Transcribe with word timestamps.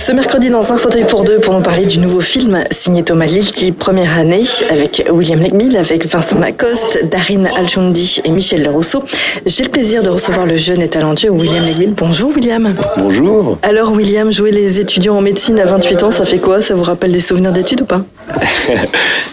Ce 0.00 0.12
mercredi, 0.12 0.48
dans 0.48 0.72
un 0.72 0.78
fauteuil 0.78 1.04
pour 1.04 1.24
deux, 1.24 1.40
pour 1.40 1.52
nous 1.52 1.60
parler 1.60 1.84
du 1.84 1.98
nouveau 1.98 2.20
film 2.20 2.64
signé 2.70 3.02
Thomas 3.02 3.26
Lilti, 3.26 3.70
première 3.70 4.16
année, 4.16 4.44
avec 4.70 5.04
William 5.12 5.38
Legbill, 5.38 5.76
avec 5.76 6.08
Vincent 6.08 6.38
Lacoste, 6.38 7.04
Darin 7.10 7.44
Alchoundi 7.54 8.22
et 8.24 8.30
Michel 8.30 8.62
Lerousseau. 8.62 9.02
J'ai 9.44 9.62
le 9.62 9.68
plaisir 9.68 10.02
de 10.02 10.08
recevoir 10.08 10.46
le 10.46 10.56
jeune 10.56 10.80
et 10.80 10.88
talentueux 10.88 11.28
William 11.28 11.66
Legbill. 11.66 11.92
Bonjour 11.94 12.32
William. 12.34 12.74
Bonjour. 12.96 13.58
Alors 13.62 13.92
William, 13.92 14.32
jouer 14.32 14.52
les 14.52 14.80
étudiants 14.80 15.16
en 15.16 15.20
médecine 15.20 15.60
à 15.60 15.66
28 15.66 16.02
ans, 16.02 16.10
ça 16.10 16.24
fait 16.24 16.38
quoi? 16.38 16.62
Ça 16.62 16.74
vous 16.74 16.84
rappelle 16.84 17.12
des 17.12 17.20
souvenirs 17.20 17.52
d'études 17.52 17.82
ou 17.82 17.86
pas? 17.86 18.00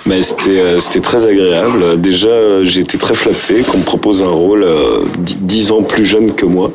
Mais 0.06 0.22
c'était, 0.22 0.50
euh, 0.50 0.80
c'était 0.80 1.00
très 1.00 1.26
agréable. 1.26 2.02
Déjà, 2.02 2.64
j'ai 2.64 2.82
été 2.82 2.98
très 2.98 3.14
flatté 3.14 3.62
qu'on 3.62 3.78
me 3.78 3.84
propose 3.84 4.22
un 4.22 4.28
rôle 4.28 4.64
euh, 4.64 5.06
dix 5.18 5.72
ans 5.72 5.82
plus 5.82 6.06
jeune 6.06 6.34
que 6.36 6.46
moi. 6.46 6.74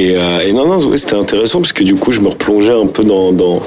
Et, 0.00 0.16
euh, 0.16 0.40
et 0.40 0.54
non, 0.54 0.66
non, 0.66 0.96
c'était 0.96 1.16
intéressant 1.16 1.60
parce 1.60 1.74
que 1.74 1.84
du 1.84 1.94
coup, 1.94 2.10
je 2.10 2.20
me 2.20 2.28
replongeais 2.28 2.72
un 2.72 2.86
peu 2.86 3.04
dans, 3.04 3.32
dans, 3.32 3.60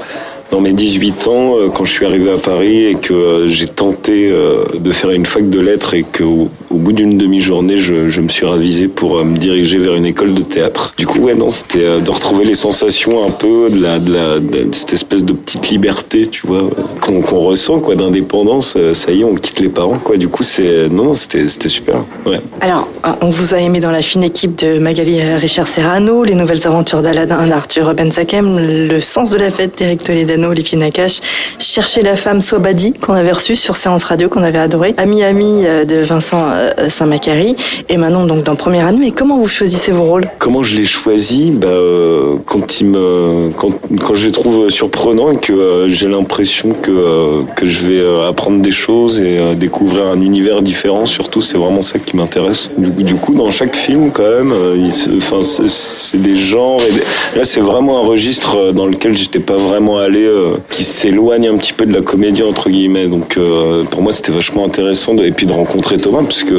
mes 0.60 0.72
18 0.72 1.28
ans, 1.28 1.58
euh, 1.58 1.68
quand 1.68 1.84
je 1.84 1.92
suis 1.92 2.06
arrivé 2.06 2.30
à 2.30 2.38
Paris 2.38 2.86
et 2.86 2.94
que 2.94 3.12
euh, 3.12 3.48
j'ai 3.48 3.68
tenté 3.68 4.32
de 4.32 4.92
faire 4.92 5.10
une 5.10 5.26
fac 5.26 5.48
de 5.48 5.60
lettres 5.60 5.94
et 5.94 6.02
qu'au 6.04 6.48
au 6.74 6.78
bout 6.78 6.92
d'une 6.92 7.16
demi-journée, 7.16 7.76
je, 7.76 8.20
me 8.20 8.28
suis 8.28 8.44
ravisé 8.46 8.88
pour 8.88 9.18
euh, 9.18 9.24
me 9.24 9.36
diriger 9.36 9.78
vers 9.78 9.94
une 9.94 10.06
école 10.06 10.34
de 10.34 10.42
théâtre. 10.42 10.92
Du 10.98 11.06
coup, 11.06 11.20
ouais, 11.20 11.34
non, 11.34 11.48
c'était 11.48 11.84
euh, 11.84 12.00
de 12.00 12.10
retrouver 12.10 12.44
les 12.44 12.54
sensations 12.54 13.24
un 13.24 13.30
peu 13.30 13.70
de, 13.70 14.72
cette 14.72 14.92
espèce 14.92 15.22
de 15.22 15.32
petite 15.32 15.70
liberté, 15.70 16.26
tu 16.26 16.46
vois, 16.46 16.68
qu'on 17.00 17.20
ressent, 17.20 17.78
quoi, 17.78 17.94
d'indépendance. 17.94 18.74
Euh, 18.76 18.92
Ça 18.92 19.12
y 19.12 19.20
est, 19.20 19.24
on 19.24 19.36
quitte 19.36 19.60
les 19.60 19.68
parents, 19.68 19.98
quoi. 19.98 20.16
Du 20.16 20.28
coup, 20.28 20.42
c'est, 20.42 20.88
non, 20.88 21.04
non, 21.04 21.14
c'était 21.14 21.68
super. 21.68 22.04
Ouais. 22.26 22.40
Alors, 22.60 22.88
on 23.20 23.30
vous 23.30 23.54
a 23.54 23.58
aimé 23.58 23.78
dans 23.78 23.92
la 23.92 24.02
fine 24.02 24.24
équipe 24.24 24.56
de 24.56 24.80
Magali 24.80 25.20
Richard 25.36 25.68
Serrano, 25.68 26.24
les 26.24 26.34
nouvelles 26.34 26.66
aventures 26.66 27.02
d'Aladin 27.02 27.46
d'Arthur 27.46 27.94
Bensakem, 27.94 28.58
le 28.88 28.98
sens 28.98 29.30
de 29.30 29.36
la 29.36 29.50
fête 29.50 29.78
d'Eric 29.78 30.02
Toledano, 30.02 30.48
Olivier 30.48 30.78
Nakache, 30.78 31.20
Chercher 31.58 32.02
la 32.02 32.16
femme 32.16 32.40
Swabadi, 32.40 32.94
qu'on 32.94 33.12
avait 33.12 33.32
reçu 33.32 33.54
sur 33.54 33.76
Séance 33.76 34.04
Radio, 34.04 34.28
qu'on 34.28 34.42
avait 34.42 34.58
adoré, 34.58 34.94
Ami 34.96 35.22
Ami 35.22 35.62
de 35.62 35.96
Vincent 36.02 36.44
Saint-Macary, 36.88 37.56
et 37.88 37.96
maintenant 37.96 38.24
donc 38.24 38.42
dans 38.44 38.54
Première 38.56 38.86
Année. 38.86 38.98
Mais 39.00 39.10
comment 39.10 39.38
vous 39.38 39.48
choisissez 39.48 39.92
vos 39.92 40.04
rôles? 40.04 40.26
Comment 40.38 40.62
je 40.62 40.76
l'ai 40.76 40.84
choisi 40.84 41.50
bah, 41.50 41.68
euh, 41.68 42.36
quand 42.46 42.80
il 42.80 42.86
me 42.86 43.50
quand, 43.56 43.70
quand 44.00 44.14
je 44.14 44.26
les 44.26 44.32
trouve 44.32 44.70
surprenants 44.70 45.30
et 45.32 45.36
que 45.38 45.52
euh, 45.52 45.88
j'ai 45.88 46.08
l'impression 46.08 46.70
que 46.70 46.90
euh, 46.90 47.42
que 47.56 47.66
je 47.66 47.86
vais 47.86 48.00
euh, 48.00 48.28
apprendre 48.28 48.60
des 48.62 48.70
choses 48.70 49.20
et 49.20 49.38
euh, 49.38 49.54
découvrir 49.54 50.06
un 50.06 50.20
univers 50.20 50.62
différent 50.62 51.06
surtout 51.06 51.40
c'est 51.40 51.58
vraiment 51.58 51.82
ça 51.82 51.98
qui 51.98 52.16
m'intéresse. 52.16 52.70
Du, 52.78 53.14
coup- 53.16 53.34
dans 53.34 53.50
chaque 53.50 53.76
film 53.76 54.10
quand 54.12 54.22
même 54.28 54.52
euh, 54.52 54.88
enfin 55.16 55.40
c'est- 55.42 56.18
des 56.18 56.36
genres 56.36 56.80
là 57.36 57.44
c'est 57.44 57.60
vraiment 57.60 57.98
un 58.02 58.06
registre 58.06 58.56
euh, 58.56 58.72
dans 58.72 58.86
lequel 58.86 59.16
j'étais 59.16 59.40
pas 59.40 59.56
vraiment 59.56 59.98
allé 59.98 60.24
euh, 60.24 60.54
qui 60.70 60.84
s'éloigne 60.84 61.48
un 61.48 61.56
petit 61.56 61.72
peu 61.72 61.86
de 61.86 61.92
la 61.92 62.00
comédie 62.02 62.42
entre 62.42 62.70
guillemets. 62.70 63.08
Donc 63.08 63.36
euh, 63.36 63.82
pour 63.84 64.02
moi 64.02 64.12
c'était 64.12 64.32
vachement 64.32 64.64
intéressant 64.64 65.16
et 65.18 65.30
puis 65.32 65.46
de 65.46 65.52
rencontrer 65.52 65.98
Thomas 65.98 66.22
parce 66.22 66.44
que 66.44 66.53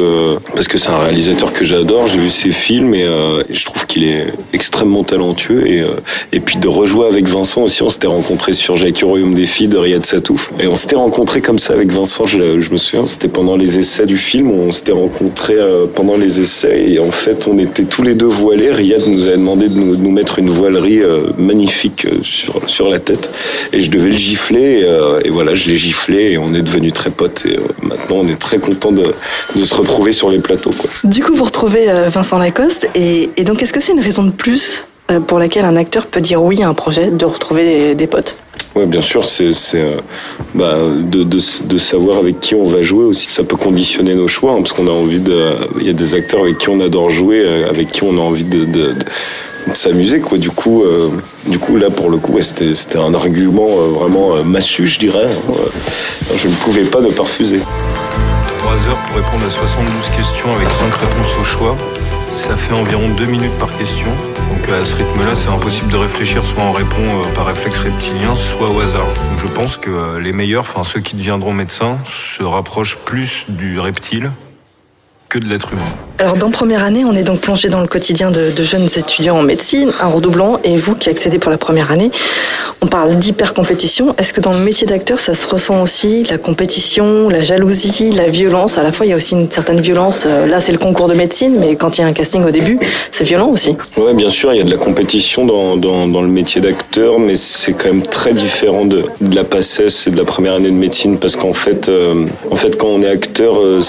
parce 0.54 0.68
que 0.68 0.78
c'est 0.78 0.90
un 0.90 0.98
réalisateur 0.98 1.52
que 1.52 1.64
j'adore 1.64 2.06
j'ai 2.06 2.18
vu 2.18 2.28
ses 2.28 2.50
films 2.50 2.94
et, 2.94 3.04
euh, 3.04 3.42
je 3.50 3.64
trouve 3.64 3.86
qu'il 3.86 4.04
est 4.04 4.26
extrêmement 4.52 5.04
talentueux 5.04 5.66
et 5.66 5.80
euh, 5.80 5.88
et 6.32 6.40
puis 6.40 6.58
de 6.58 6.68
rejouer 6.68 7.06
avec 7.06 7.28
Vincent 7.28 7.62
aussi 7.62 7.82
on 7.82 7.88
s'était 7.88 8.06
rencontrés 8.06 8.52
sur 8.52 8.74
royaume 9.02 9.34
des 9.34 9.46
filles 9.46 9.68
de 9.68 9.76
Riyad 9.76 10.04
Satouf. 10.04 10.50
Et 10.58 10.66
on 10.66 10.74
s'était 10.74 10.96
rencontrés 10.96 11.40
comme 11.40 11.58
ça 11.58 11.74
avec 11.74 11.92
Vincent 11.92 12.24
je, 12.26 12.38
me 12.38 12.76
souviens 12.76 13.06
c'était 13.06 13.28
pendant 13.28 13.56
les 13.56 13.78
essais 13.78 14.06
du 14.06 14.16
film 14.16 14.50
on 14.50 14.72
s'était 14.72 14.92
rencontrés 14.92 15.54
euh, 15.56 15.86
pendant 15.86 16.16
les 16.16 16.40
essais 16.40 16.90
et 16.90 16.98
en 16.98 17.10
fait 17.10 17.46
on 17.48 17.58
était 17.58 17.84
tous 17.84 18.02
les 18.02 18.14
deux 18.14 18.26
voilés. 18.26 18.70
Riyad 18.70 19.06
nous 19.06 19.26
avait 19.26 19.36
demandé 19.36 19.68
de 19.68 19.74
nous, 19.74 20.10
mettre 20.10 20.38
une 20.38 20.50
voilerie 20.50 21.00
magnifique 21.38 22.06
sur 22.22 22.60
sur 22.66 22.88
la 22.88 22.98
tête. 22.98 23.30
Et 23.72 23.80
je 23.80 23.90
devais 23.90 24.10
le 24.10 24.16
gifler 24.16 24.86
et, 25.24 25.30
voilà 25.30 25.54
je 25.54 25.68
l'ai 25.68 25.76
giflé 25.76 26.32
et 26.32 26.38
on 26.38 26.54
est 26.54 26.62
devenus 26.62 26.92
très 26.92 27.10
potes 27.10 27.44
et 27.46 27.58
maintenant 27.82 28.18
on 28.22 28.28
est 28.28 28.40
très 28.40 28.58
content 28.58 28.92
de, 28.92 29.04
de 29.54 29.64
se 29.64 29.74
retrouver 29.76 30.12
sur 30.12 30.30
les 30.30 30.38
plateaux 30.38 30.70
quoi. 30.70 30.90
Du 31.04 31.22
coup, 31.22 31.34
vous 31.34 31.44
retrouvez 31.44 31.88
euh, 31.88 32.08
Vincent 32.08 32.38
Lacoste, 32.38 32.88
et, 32.94 33.30
et 33.36 33.44
donc 33.44 33.62
est-ce 33.62 33.72
que 33.72 33.80
c'est 33.80 33.92
une 33.92 34.00
raison 34.00 34.24
de 34.24 34.30
plus 34.30 34.86
euh, 35.10 35.20
pour 35.20 35.38
laquelle 35.38 35.64
un 35.64 35.76
acteur 35.76 36.06
peut 36.06 36.20
dire 36.20 36.42
oui 36.42 36.62
à 36.62 36.68
un 36.68 36.74
projet, 36.74 37.10
de 37.10 37.24
retrouver 37.24 37.94
des, 37.94 38.06
potes? 38.06 38.36
Ouais, 38.74 38.86
bien 38.86 39.00
sûr, 39.00 39.24
c'est 39.24 39.50
euh, 39.74 39.96
bah, 40.54 40.74
de, 40.94 41.22
de, 41.22 41.38
de 41.64 41.78
savoir 41.78 42.18
avec 42.18 42.40
qui 42.40 42.54
on 42.54 42.66
va 42.66 42.82
jouer 42.82 43.04
aussi. 43.04 43.28
Ça 43.30 43.44
peut 43.44 43.56
conditionner 43.56 44.14
nos 44.14 44.28
choix, 44.28 44.52
hein, 44.52 44.58
parce 44.58 44.72
qu'on 44.72 44.88
a 44.88 44.92
envie 44.92 45.20
de. 45.20 45.52
Il 45.80 45.86
y 45.86 45.90
a 45.90 45.94
des 45.94 46.14
acteurs 46.14 46.42
avec 46.42 46.58
qui 46.58 46.68
on 46.68 46.80
adore 46.80 47.08
jouer, 47.08 47.64
avec 47.64 47.92
qui 47.92 48.02
on 48.02 48.16
a 48.16 48.20
envie 48.20 48.44
de, 48.44 48.66
s'amuser, 49.74 50.20
quoi. 50.20 50.38
Du 50.38 50.50
coup, 50.50 50.82
euh, 50.82 51.08
du 51.46 51.58
coup, 51.58 51.76
là, 51.76 51.90
pour 51.90 52.10
le 52.10 52.18
coup, 52.18 52.32
ouais, 52.32 52.42
c'était 52.42 52.98
un 52.98 53.14
argument 53.14 53.66
euh, 53.68 53.88
vraiment 53.92 54.36
euh, 54.36 54.42
massu, 54.42 54.86
je 54.86 54.98
dirais. 54.98 55.26
hein. 55.26 55.52
Je 56.36 56.48
ne 56.48 56.54
pouvais 56.54 56.84
pas 56.84 57.00
ne 57.00 57.10
pas 57.10 57.24
refuser. 57.24 57.60
3 58.76 58.88
heures 58.88 59.06
pour 59.06 59.16
répondre 59.16 59.44
à 59.46 59.50
72 59.50 60.10
questions 60.10 60.52
avec 60.52 60.70
5 60.70 60.92
réponses 60.94 61.38
au 61.40 61.44
choix. 61.44 61.76
Ça 62.30 62.56
fait 62.56 62.74
environ 62.74 63.08
2 63.08 63.24
minutes 63.24 63.56
par 63.58 63.74
question. 63.78 64.10
Donc 64.50 64.68
à 64.68 64.84
ce 64.84 64.96
rythme-là, 64.96 65.34
c'est 65.34 65.48
impossible 65.48 65.90
de 65.90 65.96
réfléchir. 65.96 66.44
Soit 66.44 66.62
on 66.62 66.72
répond 66.72 66.96
euh, 67.00 67.34
par 67.34 67.46
réflexe 67.46 67.78
reptilien, 67.78 68.36
soit 68.36 68.70
au 68.70 68.80
hasard. 68.80 69.06
Je 69.38 69.46
pense 69.46 69.76
que 69.76 69.88
euh, 69.88 70.20
les 70.20 70.32
meilleurs, 70.32 70.62
enfin 70.62 70.84
ceux 70.84 71.00
qui 71.00 71.16
deviendront 71.16 71.52
médecins, 71.52 71.98
se 72.04 72.42
rapprochent 72.42 72.96
plus 72.98 73.46
du 73.48 73.80
reptile 73.80 74.30
que 75.28 75.38
de 75.38 75.48
l'être 75.48 75.72
humain. 75.72 75.82
Alors, 76.18 76.36
dans 76.36 76.50
première 76.50 76.82
année, 76.82 77.04
on 77.04 77.14
est 77.14 77.24
donc 77.24 77.40
plongé 77.40 77.68
dans 77.68 77.82
le 77.82 77.86
quotidien 77.86 78.30
de, 78.30 78.50
jeunes 78.62 78.86
étudiants 78.96 79.36
en 79.36 79.42
médecine, 79.42 79.92
un 80.00 80.06
redoublant, 80.06 80.58
et 80.64 80.78
vous 80.78 80.94
qui 80.94 81.10
accédez 81.10 81.38
pour 81.38 81.50
la 81.50 81.58
première 81.58 81.90
année, 81.90 82.10
on 82.80 82.86
parle 82.86 83.16
d'hyper-compétition. 83.16 84.14
Est-ce 84.16 84.32
que 84.32 84.40
dans 84.40 84.52
le 84.52 84.60
métier 84.60 84.86
d'acteur, 84.86 85.20
ça 85.20 85.34
se 85.34 85.46
ressent 85.46 85.82
aussi 85.82 86.24
La 86.30 86.38
compétition, 86.38 87.28
la 87.28 87.42
jalousie, 87.42 88.12
la 88.12 88.28
violence? 88.28 88.78
À 88.78 88.82
la 88.82 88.92
fois, 88.92 89.04
il 89.04 89.10
y 89.10 89.12
a 89.12 89.16
aussi 89.16 89.34
une 89.34 89.50
certaine 89.50 89.80
violence. 89.80 90.24
Euh, 90.26 90.46
Là, 90.46 90.60
c'est 90.60 90.72
le 90.72 90.78
concours 90.78 91.08
de 91.08 91.14
médecine, 91.14 91.56
mais 91.58 91.76
quand 91.76 91.98
il 91.98 92.00
y 92.00 92.04
a 92.04 92.06
un 92.06 92.12
casting 92.12 92.44
au 92.44 92.50
début, 92.50 92.78
c'est 93.10 93.24
violent 93.24 93.48
aussi. 93.48 93.76
Ouais, 93.98 94.14
bien 94.14 94.30
sûr, 94.30 94.54
il 94.54 94.58
y 94.58 94.60
a 94.60 94.64
de 94.64 94.70
la 94.70 94.78
compétition 94.78 95.44
dans, 95.44 95.76
dans, 95.76 96.22
le 96.22 96.28
métier 96.28 96.62
d'acteur, 96.62 97.18
mais 97.18 97.36
c'est 97.36 97.72
quand 97.72 97.88
même 97.92 98.02
très 98.02 98.32
différent 98.32 98.86
de, 98.86 99.04
de 99.20 99.34
la 99.34 99.44
PACES 99.44 100.06
et 100.06 100.10
de 100.10 100.16
la 100.16 100.24
première 100.24 100.54
année 100.54 100.70
de 100.70 100.74
médecine, 100.74 101.18
parce 101.18 101.36
qu'en 101.36 101.52
fait, 101.52 101.88
euh, 101.88 102.24
en 102.50 102.56
fait, 102.56 102.76
quand 102.76 102.88
on 102.88 103.02
est 103.02 103.08
acteur, 103.08 103.60
euh, 103.60 103.80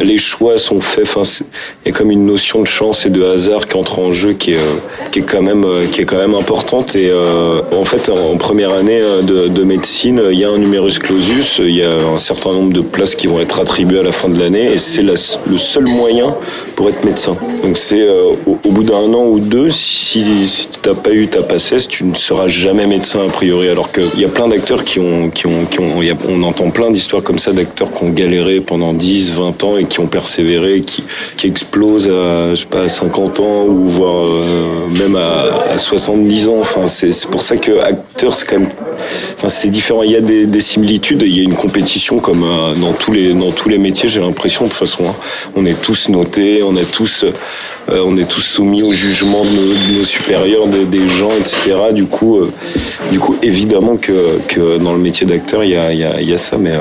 les 0.00 0.18
choix 0.18 0.56
sont 0.56 0.67
faits. 0.80 1.16
Enfin, 1.16 1.44
a 1.90 1.92
comme 1.92 2.10
une 2.10 2.26
notion 2.26 2.62
de 2.62 2.66
chance 2.66 3.06
et 3.06 3.10
de 3.10 3.22
hasard 3.22 3.66
qui 3.66 3.76
entre 3.76 3.98
en 3.98 4.12
jeu, 4.12 4.32
qui 4.32 4.52
est, 4.52 4.56
euh, 4.56 5.08
qui 5.10 5.20
est 5.20 5.22
quand 5.22 5.42
même, 5.42 5.64
euh, 5.64 5.86
qui 5.90 6.00
est 6.00 6.04
quand 6.04 6.18
même 6.18 6.34
importante. 6.34 6.94
Et 6.94 7.08
euh, 7.10 7.60
en 7.76 7.84
fait, 7.84 8.08
en, 8.08 8.36
première 8.36 8.72
année 8.72 9.00
de, 9.22 9.48
de 9.48 9.64
médecine, 9.64 10.20
il 10.30 10.38
y 10.38 10.44
a 10.44 10.50
un 10.50 10.58
numerus 10.58 10.98
clausus, 10.98 11.58
il 11.58 11.76
y 11.76 11.82
a 11.82 11.90
un 12.14 12.18
certain 12.18 12.52
nombre 12.52 12.72
de 12.72 12.80
places 12.80 13.14
qui 13.14 13.26
vont 13.26 13.40
être 13.40 13.58
attribuées 13.58 14.00
à 14.00 14.02
la 14.02 14.12
fin 14.12 14.28
de 14.28 14.38
l'année, 14.38 14.72
et 14.72 14.78
c'est 14.78 15.02
le 15.02 15.16
seul 15.16 15.86
moyen 15.86 16.34
pour 16.76 16.88
être 16.88 17.04
médecin. 17.04 17.36
Donc 17.62 17.76
c'est 17.76 18.06
au, 18.46 18.70
bout 18.70 18.84
d'un 18.84 19.12
an 19.14 19.26
ou 19.26 19.40
deux, 19.40 19.70
si, 19.70 20.46
si 20.46 20.68
tu 20.68 20.88
n'as 20.88 20.94
pas 20.94 21.12
eu 21.12 21.26
ta 21.26 21.42
PACES, 21.42 21.88
tu 21.88 22.04
ne 22.04 22.14
seras 22.14 22.48
jamais 22.48 22.86
médecin 22.86 23.20
a 23.26 23.28
priori. 23.28 23.68
Alors 23.68 23.90
qu'il 23.90 24.20
y 24.20 24.24
a 24.24 24.28
plein 24.28 24.48
d'acteurs 24.48 24.84
qui 24.84 25.00
ont, 25.00 25.30
qui 25.30 25.46
ont, 25.46 25.64
qui 25.64 25.80
ont, 25.80 26.00
on 26.28 26.42
entend 26.42 26.70
plein 26.70 26.90
d'histoires 26.90 27.22
comme 27.22 27.38
ça 27.38 27.52
d'acteurs 27.52 27.90
qui 27.90 28.04
ont 28.04 28.10
galéré 28.10 28.60
pendant 28.60 28.92
10, 28.92 29.32
20 29.32 29.64
ans 29.64 29.76
et 29.76 29.84
qui 29.84 30.00
ont 30.00 30.06
persévéré, 30.06 30.80
qui, 30.80 31.02
qui 31.36 31.46
explosent 31.46 31.77
à, 31.84 32.50
je 32.50 32.54
sais 32.56 32.66
pas, 32.66 32.82
à 32.82 32.88
50 32.88 33.40
ans 33.40 33.64
ou 33.64 33.88
voire 33.88 34.24
euh, 34.24 34.88
même 34.98 35.16
à, 35.16 35.72
à 35.72 35.78
70 35.78 36.48
ans. 36.48 36.58
Enfin, 36.60 36.86
c'est 36.86 37.26
pour 37.30 37.42
ça 37.42 37.56
que 37.56 37.80
acteur, 37.80 38.34
c'est 38.34 38.46
quand 38.46 38.58
même 38.58 38.68
Enfin, 39.36 39.48
c'est 39.48 39.68
différent. 39.68 40.02
Il 40.02 40.10
y 40.10 40.16
a 40.16 40.20
des, 40.20 40.46
des, 40.46 40.60
similitudes. 40.60 41.22
Il 41.24 41.36
y 41.36 41.40
a 41.40 41.44
une 41.44 41.54
compétition 41.54 42.18
comme 42.18 42.42
euh, 42.42 42.74
dans 42.74 42.92
tous 42.92 43.12
les 43.12 43.32
dans 43.32 43.52
tous 43.52 43.68
les 43.68 43.78
métiers. 43.78 44.08
J'ai 44.08 44.20
l'impression 44.20 44.64
de 44.64 44.70
toute 44.70 44.78
façon, 44.78 45.04
hein. 45.08 45.14
on 45.54 45.64
est 45.64 45.80
tous 45.80 46.08
notés, 46.08 46.62
on 46.64 46.76
est 46.76 46.90
tous 46.90 47.24
euh, 47.24 48.02
on 48.04 48.16
est 48.16 48.28
tous 48.28 48.40
soumis 48.40 48.82
au 48.82 48.92
jugement 48.92 49.44
de 49.44 49.98
nos, 49.98 50.04
supérieurs, 50.04 50.66
de, 50.66 50.84
des 50.84 51.08
gens, 51.08 51.30
etc. 51.38 51.76
Du 51.92 52.06
coup, 52.06 52.40
du 53.12 53.20
coup, 53.20 53.36
évidemment 53.42 53.96
que, 53.96 54.40
que 54.48 54.78
dans 54.78 54.92
le 54.92 54.98
métier 54.98 55.26
d'acteur, 55.26 55.62
il 55.62 55.70
y 55.70 55.76
a, 55.76 55.92
il 55.92 56.22
y, 56.22 56.24
y 56.24 56.34
a 56.34 56.36
ça, 56.36 56.58
mais 56.58 56.72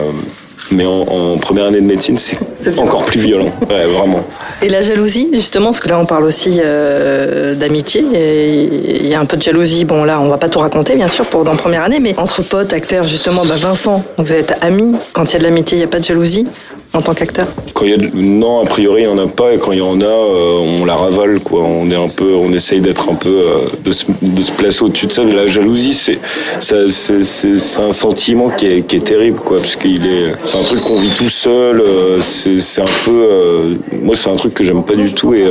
mais 0.72 0.86
en, 0.86 1.02
en, 1.02 1.38
première 1.38 1.66
année 1.66 1.82
de 1.82 1.86
médecine, 1.86 2.18
c'est 2.18 2.80
encore 2.80 3.06
plus 3.06 3.20
violent. 3.20 3.52
Ouais, 3.70 3.86
vraiment. 3.86 4.24
Et 4.62 4.70
la 4.70 4.82
jalousie, 4.82 5.30
justement, 5.34 5.68
parce 5.68 5.80
que 5.80 5.90
là, 5.90 6.00
on 6.00 6.06
parle 6.06 6.26
aussi 6.26 6.60
euh, 6.64 7.56
d'amitié. 7.56 8.02
Il 8.02 9.08
y 9.08 9.14
a 9.14 9.20
un 9.20 9.26
peu 9.26 9.38
de 9.38 9.42
jalousie. 9.42 9.86
Bon, 9.86 10.04
là, 10.04 10.20
on 10.20 10.30
va 10.30 10.38
pas 10.38 10.50
tout 10.50 10.60
raconter, 10.60 10.96
bien 10.96 11.08
sûr, 11.08 11.26
pour 11.26 11.44
dans 11.44 11.56
première 11.56 11.84
année, 11.84 12.00
mais 12.00 12.16
entre 12.18 12.42
potes, 12.42 12.74
acteurs, 12.74 13.08
justement, 13.08 13.46
bah, 13.46 13.56
Vincent, 13.56 14.04
vous 14.18 14.34
êtes 14.34 14.54
amis. 14.62 14.96
Quand 15.14 15.26
il 15.30 15.34
y 15.34 15.36
a 15.36 15.40
de 15.40 15.44
l'amitié, 15.44 15.78
il 15.78 15.80
n'y 15.80 15.86
a 15.86 15.90
pas 15.90 16.00
de 16.00 16.06
jalousie 16.06 16.48
en 16.94 17.02
tant 17.02 17.14
qu'acteur 17.14 17.48
Quand 17.74 17.86
y 17.86 17.94
a 17.94 17.98
de... 17.98 18.10
non, 18.14 18.62
a 18.62 18.66
priori, 18.66 19.04
il 19.04 19.08
n'y 19.08 19.14
en 19.14 19.24
a 19.24 19.28
pas, 19.28 19.54
et 19.54 19.58
quand 19.58 19.72
il 19.72 19.80
y 19.80 19.82
en 19.82 20.00
a, 20.00 20.06
euh, 20.06 20.80
on 20.82 20.86
la 20.86 20.96
ravale, 20.96 21.40
quoi. 21.42 21.64
On 21.64 21.90
est 21.90 21.96
un 21.96 22.08
peu, 22.08 22.34
on 22.34 22.52
essaye 22.54 22.82
d'être 22.82 23.10
un 23.10 23.16
peu, 23.16 23.30
euh, 23.30 23.68
de, 23.84 23.92
se, 23.92 24.52
placer 24.52 24.84
au-dessus 24.84 25.08
de 25.08 25.12
ça. 25.12 25.24
La 25.24 25.48
jalousie, 25.48 25.94
c'est, 25.94 26.20
c'est, 26.60 27.82
un 27.82 27.92
sentiment 27.92 28.50
qui 28.50 28.68
est, 28.68 29.04
terrible, 29.04 29.38
quoi, 29.38 29.58
parce 29.58 29.76
qu'il 29.76 30.06
est, 30.06 30.34
c'est 30.46 30.58
un 30.58 30.64
truc 30.64 30.82
qu'on 30.82 30.96
vit 30.96 31.12
tout 31.12 31.30
seul. 31.30 31.82
Euh, 31.82 32.22
c'est, 32.22 32.82
un 32.82 32.86
peu, 33.06 33.12
euh, 33.12 33.76
moi, 34.02 34.16
c'est 34.16 34.30
un 34.30 34.36
truc 34.36 34.54
que 34.54 34.64
j'aime 34.64 34.84
pas 34.84 34.96
du 34.96 35.14
tout, 35.14 35.34
et 35.34 35.44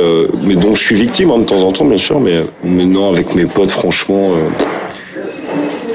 mais 0.43 0.55
dont 0.55 0.73
je 0.73 0.83
suis 0.83 0.95
victime 0.95 1.31
hein, 1.31 1.39
de 1.39 1.45
temps 1.45 1.63
en 1.63 1.71
temps, 1.71 1.85
bien 1.85 1.97
sûr, 1.97 2.19
mais, 2.19 2.43
mais 2.63 2.85
non, 2.85 3.09
avec 3.09 3.35
mes 3.35 3.45
potes, 3.45 3.71
franchement. 3.71 4.31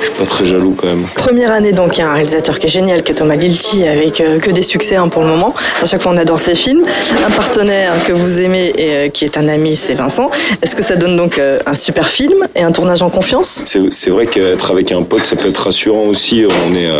Je 0.03 0.07
suis 0.07 0.15
pas 0.17 0.25
très 0.25 0.45
jaloux 0.45 0.75
quand 0.77 0.89
même. 0.89 1.05
Première 1.15 1.53
année 1.53 1.71
donc, 1.71 1.97
il 1.97 2.01
y 2.01 2.03
a 2.03 2.11
un 2.11 2.15
réalisateur 2.15 2.59
qui 2.59 2.67
est 2.67 2.71
génial, 2.71 3.05
qui 3.05 3.13
est 3.13 3.15
Thomas 3.15 3.37
Lilti, 3.37 3.87
avec 3.87 4.21
euh, 4.21 4.41
que 4.41 4.51
des 4.51 4.65
succès 4.65 4.97
hein, 4.97 5.07
pour 5.07 5.23
le 5.23 5.29
moment. 5.29 5.55
À 5.81 5.87
chaque 5.87 6.03
fois, 6.03 6.11
on 6.11 6.17
adore 6.17 6.41
ses 6.41 6.57
films. 6.57 6.85
Un 7.25 7.31
partenaire 7.31 7.93
que 8.05 8.13
vous 8.13 8.41
aimez 8.41 8.73
et 8.77 8.97
euh, 8.97 9.09
qui 9.11 9.25
est 9.25 9.39
un 9.39 9.47
ami, 9.47 9.77
c'est 9.77 9.95
Vincent. 9.95 10.29
Est-ce 10.61 10.75
que 10.75 10.83
ça 10.83 10.97
donne 10.97 11.17
donc 11.17 11.39
euh, 11.39 11.61
un 11.67 11.77
super 11.77 12.09
film 12.09 12.45
et 12.57 12.63
un 12.63 12.73
tournage 12.73 13.03
en 13.03 13.11
confiance? 13.11 13.63
C'est 13.65 14.11
vrai 14.11 14.27
qu'être 14.27 14.73
avec 14.73 14.91
un 14.91 15.05
pote, 15.05 15.25
ça 15.25 15.37
peut 15.37 15.49
être 15.49 15.63
rassurant 15.65 16.07
aussi. 16.07 16.45
On 16.67 16.75
est, 16.75 16.91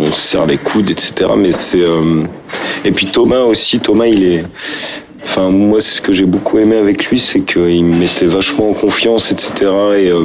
on 0.00 0.12
se 0.12 0.20
serre 0.20 0.46
les 0.46 0.56
coudes, 0.56 0.90
etc. 0.90 1.30
Mais 1.36 1.50
c'est 1.50 1.82
et 2.84 2.92
puis 2.92 3.06
Thomas 3.06 3.40
aussi. 3.40 3.80
Thomas, 3.80 4.06
il 4.06 4.22
est 4.24 4.44
Enfin, 5.24 5.50
moi, 5.50 5.80
ce 5.80 6.00
que 6.00 6.12
j'ai 6.12 6.26
beaucoup 6.26 6.58
aimé 6.58 6.76
avec 6.76 7.06
lui, 7.06 7.18
c'est 7.18 7.40
qu'il 7.40 7.84
me 7.84 7.96
mettait 7.96 8.26
vachement 8.26 8.70
en 8.70 8.74
confiance, 8.74 9.32
etc. 9.32 9.52
Et, 9.96 10.10
euh, 10.10 10.22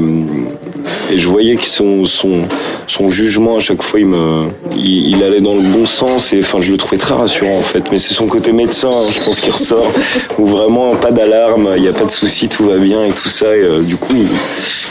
et 1.10 1.18
je 1.18 1.28
voyais 1.28 1.56
que 1.56 1.66
son, 1.66 2.06
son, 2.06 2.42
son 2.86 3.08
jugement, 3.08 3.58
à 3.58 3.60
chaque 3.60 3.82
fois, 3.82 4.00
il, 4.00 4.08
me, 4.08 4.50
il, 4.76 5.16
il, 5.16 5.24
allait 5.24 5.42
dans 5.42 5.56
le 5.56 5.62
bon 5.62 5.86
sens. 5.86 6.34
Et 6.34 6.40
enfin, 6.40 6.60
je 6.60 6.72
le 6.72 6.78
trouvais 6.78 6.98
très 6.98 7.16
rassurant, 7.16 7.58
en 7.58 7.62
fait. 7.62 7.84
Mais 7.92 7.98
c'est 7.98 8.14
son 8.14 8.28
côté 8.28 8.52
médecin, 8.52 8.90
hein, 8.90 9.10
je 9.10 9.20
pense, 9.22 9.40
qui 9.40 9.50
ressort, 9.50 9.92
où 10.38 10.46
vraiment 10.46 10.96
pas 10.96 11.12
d'alarme, 11.12 11.70
il 11.78 11.82
n'y 11.82 11.90
a 11.90 11.94
pas 11.94 12.06
de 12.06 12.12
souci, 12.12 12.50
tout 12.50 12.66
va 12.66 12.78
bien 12.78 13.06
et 13.06 13.12
tout 13.12 13.30
ça. 13.30 13.56
Et 13.56 13.62
euh, 13.62 13.82
du 13.82 13.96
coup, 13.96 14.14
il, 14.14 14.28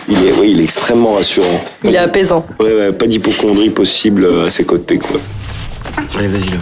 il, 0.08 0.26
est, 0.26 0.32
ouais, 0.32 0.50
il 0.50 0.60
est 0.60 0.64
extrêmement 0.64 1.12
rassurant. 1.12 1.60
Il 1.84 1.94
est 1.94 1.98
apaisant. 1.98 2.46
Ouais, 2.58 2.74
ouais 2.74 2.92
pas 2.92 3.06
d'hypochondrie 3.06 3.70
possible 3.70 4.26
à 4.44 4.48
ses 4.50 4.64
côtés, 4.64 4.98
quoi. 4.98 5.20
Allez, 6.18 6.28
vas-y, 6.28 6.50
là. 6.50 6.56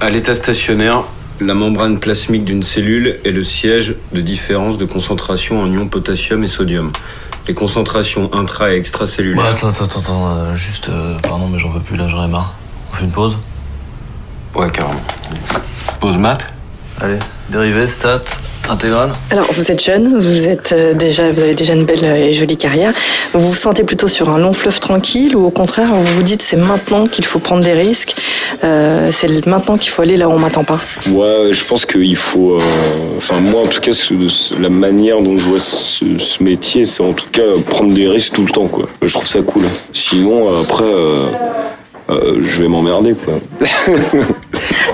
À 0.00 0.10
l'état 0.10 0.34
stationnaire, 0.34 1.04
la 1.40 1.54
membrane 1.54 1.98
plasmique 1.98 2.44
d'une 2.44 2.62
cellule 2.62 3.18
est 3.24 3.30
le 3.30 3.42
siège 3.42 3.96
de 4.12 4.20
différence 4.20 4.76
de 4.76 4.84
concentration 4.84 5.60
en 5.60 5.72
ions 5.72 5.88
potassium 5.88 6.44
et 6.44 6.48
sodium. 6.48 6.92
Les 7.48 7.54
concentrations 7.54 8.32
intra 8.32 8.72
et 8.72 8.76
extracellulaires. 8.76 9.42
Bah, 9.42 9.50
attends, 9.50 9.68
attends, 9.68 10.00
attends, 10.00 10.36
euh, 10.36 10.54
juste, 10.54 10.88
euh, 10.88 11.18
pardon, 11.20 11.48
mais 11.48 11.58
j'en 11.58 11.70
veux 11.70 11.80
plus 11.80 11.96
là, 11.96 12.06
j'en 12.06 12.24
ai 12.24 12.28
marre. 12.28 12.54
On 12.92 12.96
fait 12.96 13.04
une 13.04 13.10
pause? 13.10 13.38
Ouais, 14.54 14.70
carrément. 14.70 15.02
Pause 15.98 16.18
mat 16.18 16.46
Allez, 17.00 17.18
dérivé, 17.48 17.86
stat, 17.88 18.22
intégrale 18.72 19.12
Alors, 19.30 19.46
vous 19.52 19.70
êtes 19.70 19.82
jeune, 19.82 20.18
vous 20.18 20.48
êtes 20.48 20.72
euh, 20.72 20.94
déjà, 20.94 21.30
vous 21.30 21.40
avez 21.40 21.54
déjà 21.54 21.74
une 21.74 21.84
belle 21.84 22.04
et 22.04 22.32
jolie 22.32 22.56
carrière. 22.56 22.92
Vous 23.34 23.40
vous 23.50 23.54
sentez 23.54 23.84
plutôt 23.84 24.08
sur 24.08 24.28
un 24.30 24.38
long 24.38 24.52
fleuve 24.52 24.80
tranquille 24.80 25.36
ou 25.36 25.46
au 25.46 25.50
contraire, 25.50 25.86
vous 25.88 26.02
vous 26.16 26.22
dites 26.22 26.42
c'est 26.42 26.56
maintenant 26.56 27.06
qu'il 27.06 27.24
faut 27.24 27.38
prendre 27.38 27.62
des 27.62 27.72
risques, 27.72 28.14
euh, 28.64 29.10
c'est 29.12 29.46
maintenant 29.46 29.76
qu'il 29.76 29.90
faut 29.90 30.02
aller 30.02 30.16
là 30.16 30.28
où 30.28 30.32
on 30.32 30.38
m'attend 30.38 30.64
pas? 30.64 30.80
Ouais, 31.10 31.50
je 31.50 31.64
pense 31.64 31.86
qu'il 31.86 32.16
faut. 32.16 32.52
Euh, 32.56 32.60
enfin, 33.16 33.40
moi 33.40 33.62
en 33.62 33.66
tout 33.66 33.80
cas, 33.80 33.92
ce, 33.92 34.14
ce, 34.28 34.54
la 34.60 34.68
manière 34.68 35.20
dont 35.20 35.36
je 35.36 35.48
vois 35.48 35.58
ce, 35.58 36.04
ce 36.18 36.42
métier, 36.42 36.84
c'est 36.84 37.02
en 37.02 37.12
tout 37.12 37.28
cas 37.30 37.42
prendre 37.68 37.92
des 37.92 38.08
risques 38.08 38.32
tout 38.32 38.44
le 38.44 38.52
temps, 38.52 38.66
quoi. 38.68 38.86
Je 39.02 39.12
trouve 39.12 39.26
ça 39.26 39.40
cool. 39.42 39.64
Sinon, 39.92 40.48
après. 40.60 40.84
Euh, 42.10 42.42
je 42.42 42.62
vais 42.62 42.68
m'emmerder 42.68 43.14
quoi. 43.14 43.34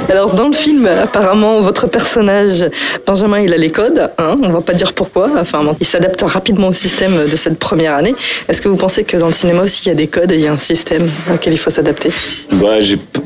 Alors 0.08 0.34
dans 0.34 0.48
le 0.48 0.54
film, 0.54 0.86
apparemment 0.86 1.60
votre 1.60 1.86
personnage 1.86 2.70
Benjamin, 3.06 3.40
il 3.40 3.52
a 3.52 3.56
les 3.56 3.70
codes. 3.70 4.10
Hein, 4.18 4.36
on 4.42 4.50
va 4.50 4.60
pas 4.60 4.72
dire 4.72 4.92
pourquoi. 4.92 5.30
Enfin, 5.38 5.60
il 5.80 5.86
s'adapte 5.86 6.22
rapidement 6.22 6.68
au 6.68 6.72
système 6.72 7.12
de 7.26 7.36
cette 7.36 7.58
première 7.58 7.94
année. 7.94 8.14
Est-ce 8.48 8.62
que 8.62 8.68
vous 8.68 8.76
pensez 8.76 9.04
que 9.04 9.16
dans 9.16 9.26
le 9.26 9.32
cinéma 9.32 9.62
aussi 9.62 9.82
il 9.84 9.88
y 9.88 9.92
a 9.92 9.94
des 9.94 10.06
codes 10.06 10.32
et 10.32 10.36
il 10.36 10.40
y 10.42 10.46
a 10.46 10.52
un 10.52 10.58
système 10.58 11.08
auquel 11.32 11.52
il 11.52 11.58
faut 11.58 11.70
s'adapter? 11.70 12.10
Bah, 12.52 12.80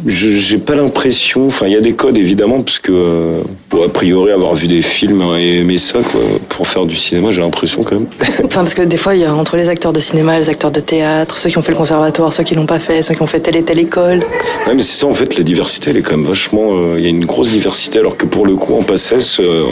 j'ai 0.07 0.59
pas 0.59 0.75
l'impression. 0.75 1.47
Enfin, 1.47 1.67
il 1.67 1.73
y 1.73 1.77
a 1.77 1.81
des 1.81 1.95
codes 1.95 2.19
évidemment 2.19 2.63
parce 2.63 2.79
que 2.79 3.41
bon, 3.71 3.85
a 3.85 3.89
priori 3.89 4.33
avoir 4.33 4.55
vu 4.55 4.67
des 4.67 4.83
films 4.83 5.23
et 5.37 5.59
aimer 5.59 5.79
ça 5.79 5.99
quoi, 6.01 6.21
pour 6.49 6.67
faire 6.67 6.85
du 6.85 6.97
cinéma, 6.97 7.31
j'ai 7.31 7.43
l'impression 7.43 7.83
quand 7.83 7.97
même. 7.97 8.07
enfin, 8.45 8.61
parce 8.61 8.75
que 8.75 8.83
des 8.83 8.97
fois 8.97 9.15
il 9.15 9.23
y 9.23 9.25
a 9.25 9.35
entre 9.35 9.57
les 9.57 9.69
acteurs 9.69 9.93
de 9.93 10.01
cinéma, 10.01 10.39
les 10.39 10.49
acteurs 10.49 10.71
de 10.71 10.81
théâtre, 10.81 11.37
ceux 11.39 11.51
qui 11.51 11.59
ont 11.59 11.63
fait 11.63 11.73
le 11.73 11.79
conservatoire, 11.79 12.33
ceux 12.33 12.45
qui 12.45 12.55
l'ont 12.55 12.67
pas 12.67 12.79
fait, 12.79 13.03
ceux 13.03 13.15
qui 13.15 13.23
ont 13.23 13.27
fait 13.27 13.41
telle 13.41 13.57
et 13.57 13.63
telle 13.63 13.79
école. 13.79 14.21
Ouais, 14.67 14.75
mais 14.75 14.83
c'est 14.83 14.99
ça 14.99 15.07
en 15.07 15.15
fait, 15.15 15.37
la 15.37 15.45
diversité 15.45 15.91
elle 15.91 15.97
est 15.97 16.03
quand 16.03 16.17
même 16.17 16.27
vachement. 16.27 16.72
Il 16.73 17.01
euh, 17.01 17.01
y 17.01 17.07
a 17.07 17.09
une 17.09 17.25
grosse 17.25 17.51
diversité 17.51 17.99
alors 17.99 18.17
que 18.17 18.27
pour 18.27 18.47
le 18.47 18.55
coup 18.55 18.75
en 18.75 18.83
PACES, 18.83 19.41
euh, 19.41 19.65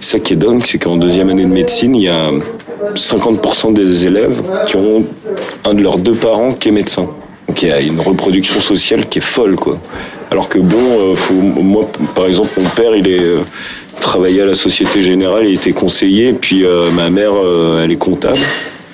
ça 0.00 0.18
qui 0.18 0.34
est 0.34 0.36
dingue, 0.36 0.62
c'est 0.64 0.78
qu'en 0.78 0.96
deuxième 0.96 1.28
année 1.28 1.44
de 1.44 1.52
médecine, 1.52 1.94
il 1.94 2.02
y 2.02 2.08
a 2.08 2.30
50% 2.94 3.72
des 3.72 4.06
élèves 4.06 4.40
qui 4.66 4.76
ont 4.76 5.04
un 5.64 5.74
de 5.74 5.82
leurs 5.82 5.96
deux 5.96 6.14
parents 6.14 6.52
qui 6.52 6.68
est 6.68 6.72
médecin. 6.72 7.08
Donc 7.48 7.62
il 7.62 7.68
y 7.68 7.72
a 7.72 7.80
une 7.80 8.00
reproduction 8.00 8.60
sociale 8.60 9.08
qui 9.08 9.18
est 9.18 9.22
folle 9.22 9.56
quoi. 9.56 9.78
Alors 10.30 10.48
que 10.48 10.58
bon, 10.58 10.76
euh, 10.78 11.14
moi 11.60 11.88
par 12.14 12.26
exemple 12.26 12.50
mon 12.58 12.68
père 12.68 12.94
il 12.94 13.08
est 13.08 13.20
euh, 13.20 13.40
travaillait 14.00 14.42
à 14.42 14.46
la 14.46 14.54
Société 14.54 15.00
Générale, 15.00 15.46
il 15.46 15.54
était 15.54 15.72
conseiller, 15.72 16.32
puis 16.32 16.64
ma 16.94 17.10
mère 17.10 17.32
elle 17.82 17.90
est 17.90 17.96
comptable 17.96 18.38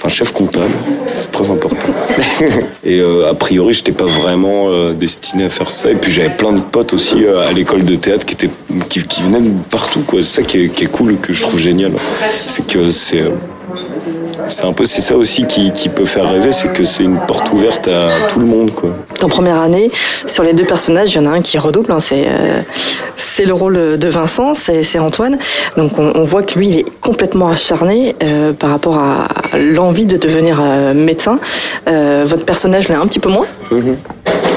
un 0.04 0.08
chef 0.08 0.32
comptable, 0.32 0.72
c'est 1.14 1.32
très 1.32 1.48
important. 1.48 1.88
et 2.84 3.00
euh, 3.00 3.30
a 3.30 3.34
priori, 3.34 3.72
j'étais 3.72 3.92
pas 3.92 4.04
vraiment 4.04 4.68
euh, 4.68 4.92
destiné 4.92 5.44
à 5.44 5.50
faire 5.50 5.70
ça. 5.70 5.90
Et 5.90 5.94
puis 5.94 6.12
j'avais 6.12 6.30
plein 6.30 6.52
de 6.52 6.60
potes 6.60 6.92
aussi 6.92 7.24
euh, 7.24 7.48
à 7.48 7.52
l'école 7.52 7.84
de 7.84 7.94
théâtre 7.94 8.26
qui 8.26 8.34
étaient 8.34 8.50
qui, 8.88 9.02
qui 9.02 9.22
venaient 9.22 9.40
de 9.40 9.52
partout. 9.70 10.04
C'est 10.12 10.22
ça 10.22 10.42
qui 10.42 10.64
est, 10.64 10.68
qui 10.68 10.84
est, 10.84 10.88
cool, 10.88 11.16
que 11.16 11.32
je 11.32 11.40
trouve 11.40 11.58
génial. 11.58 11.92
C'est 12.46 12.66
que 12.66 12.90
c'est 12.90 13.24
c'est 14.48 14.64
un 14.64 14.72
peu 14.72 14.84
c'est 14.84 15.00
ça 15.00 15.16
aussi 15.16 15.46
qui, 15.46 15.88
peut 15.88 16.04
faire 16.04 16.30
rêver, 16.30 16.52
c'est 16.52 16.72
que 16.72 16.84
c'est 16.84 17.04
une 17.04 17.18
porte 17.18 17.52
ouverte 17.52 17.88
à 17.88 18.08
tout 18.30 18.40
le 18.40 18.46
monde 18.46 18.70
quoi. 18.72 18.90
En 19.22 19.28
première 19.28 19.60
année, 19.60 19.90
sur 20.26 20.42
les 20.42 20.52
deux 20.52 20.64
personnages, 20.64 21.14
il 21.14 21.16
y 21.16 21.20
en 21.20 21.26
a 21.26 21.30
un 21.30 21.40
qui 21.40 21.56
redouble. 21.58 21.92
Hein, 21.92 22.00
c'est 22.00 22.24
euh, 22.26 22.60
c'est 23.16 23.46
le 23.46 23.54
rôle 23.54 23.98
de 23.98 24.08
Vincent, 24.08 24.54
c'est 24.54 24.98
Antoine. 24.98 25.38
Donc 25.76 25.98
on, 25.98 26.12
on, 26.14 26.24
voit 26.24 26.42
que 26.42 26.58
lui, 26.58 26.68
il 26.68 26.78
est 26.78 27.00
complètement 27.00 27.48
acharné 27.48 28.14
euh, 28.22 28.52
par 28.52 28.70
rapport 28.70 28.98
à 28.98 29.26
l'envie 29.58 30.06
de 30.06 30.16
devenir 30.16 30.58
euh, 30.60 30.94
médecin. 30.94 31.38
votre 31.86 32.44
personnage 32.44 32.88
l'est 32.88 32.94
un 32.94 33.06
petit 33.06 33.20
peu 33.20 33.30
moins. 33.30 33.46
Mm 33.70 33.80
-hmm. 33.80 33.96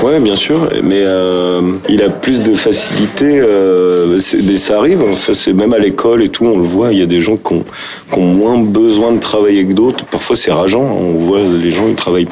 Ouais, 0.05 0.19
bien 0.19 0.35
sûr, 0.35 0.59
mais 0.83 1.01
euh, 1.03 1.61
il 1.89 2.03
a 2.03 2.09
plus 2.09 2.43
de 2.43 2.53
facilité. 2.53 3.39
Euh, 3.39 4.19
mais 4.45 4.55
ça 4.55 4.77
arrive, 4.77 5.01
hein, 5.01 5.13
ça 5.13 5.33
c'est 5.33 5.53
même 5.53 5.73
à 5.73 5.79
l'école 5.79 6.21
et 6.23 6.29
tout, 6.29 6.45
on 6.45 6.57
le 6.57 6.63
voit. 6.63 6.91
Il 6.93 6.99
y 6.99 7.01
a 7.01 7.07
des 7.07 7.19
gens 7.19 7.35
qui 7.35 7.53
ont, 7.55 7.65
qui 8.11 8.19
ont 8.19 8.29
moins 8.41 8.59
besoin 8.59 9.11
de 9.13 9.19
travailler 9.19 9.65
que 9.65 9.73
d'autres. 9.73 10.05
Parfois 10.05 10.35
c'est 10.35 10.51
rageant. 10.51 10.85
Hein, 10.85 11.13
on 11.15 11.17
voit 11.27 11.41
les 11.65 11.71
gens 11.71 11.87
ils 11.87 11.95
travaillent, 11.95 12.27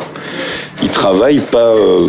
ils 0.84 0.90
travaillent 0.90 1.48
pas 1.60 1.72
euh, 1.74 2.02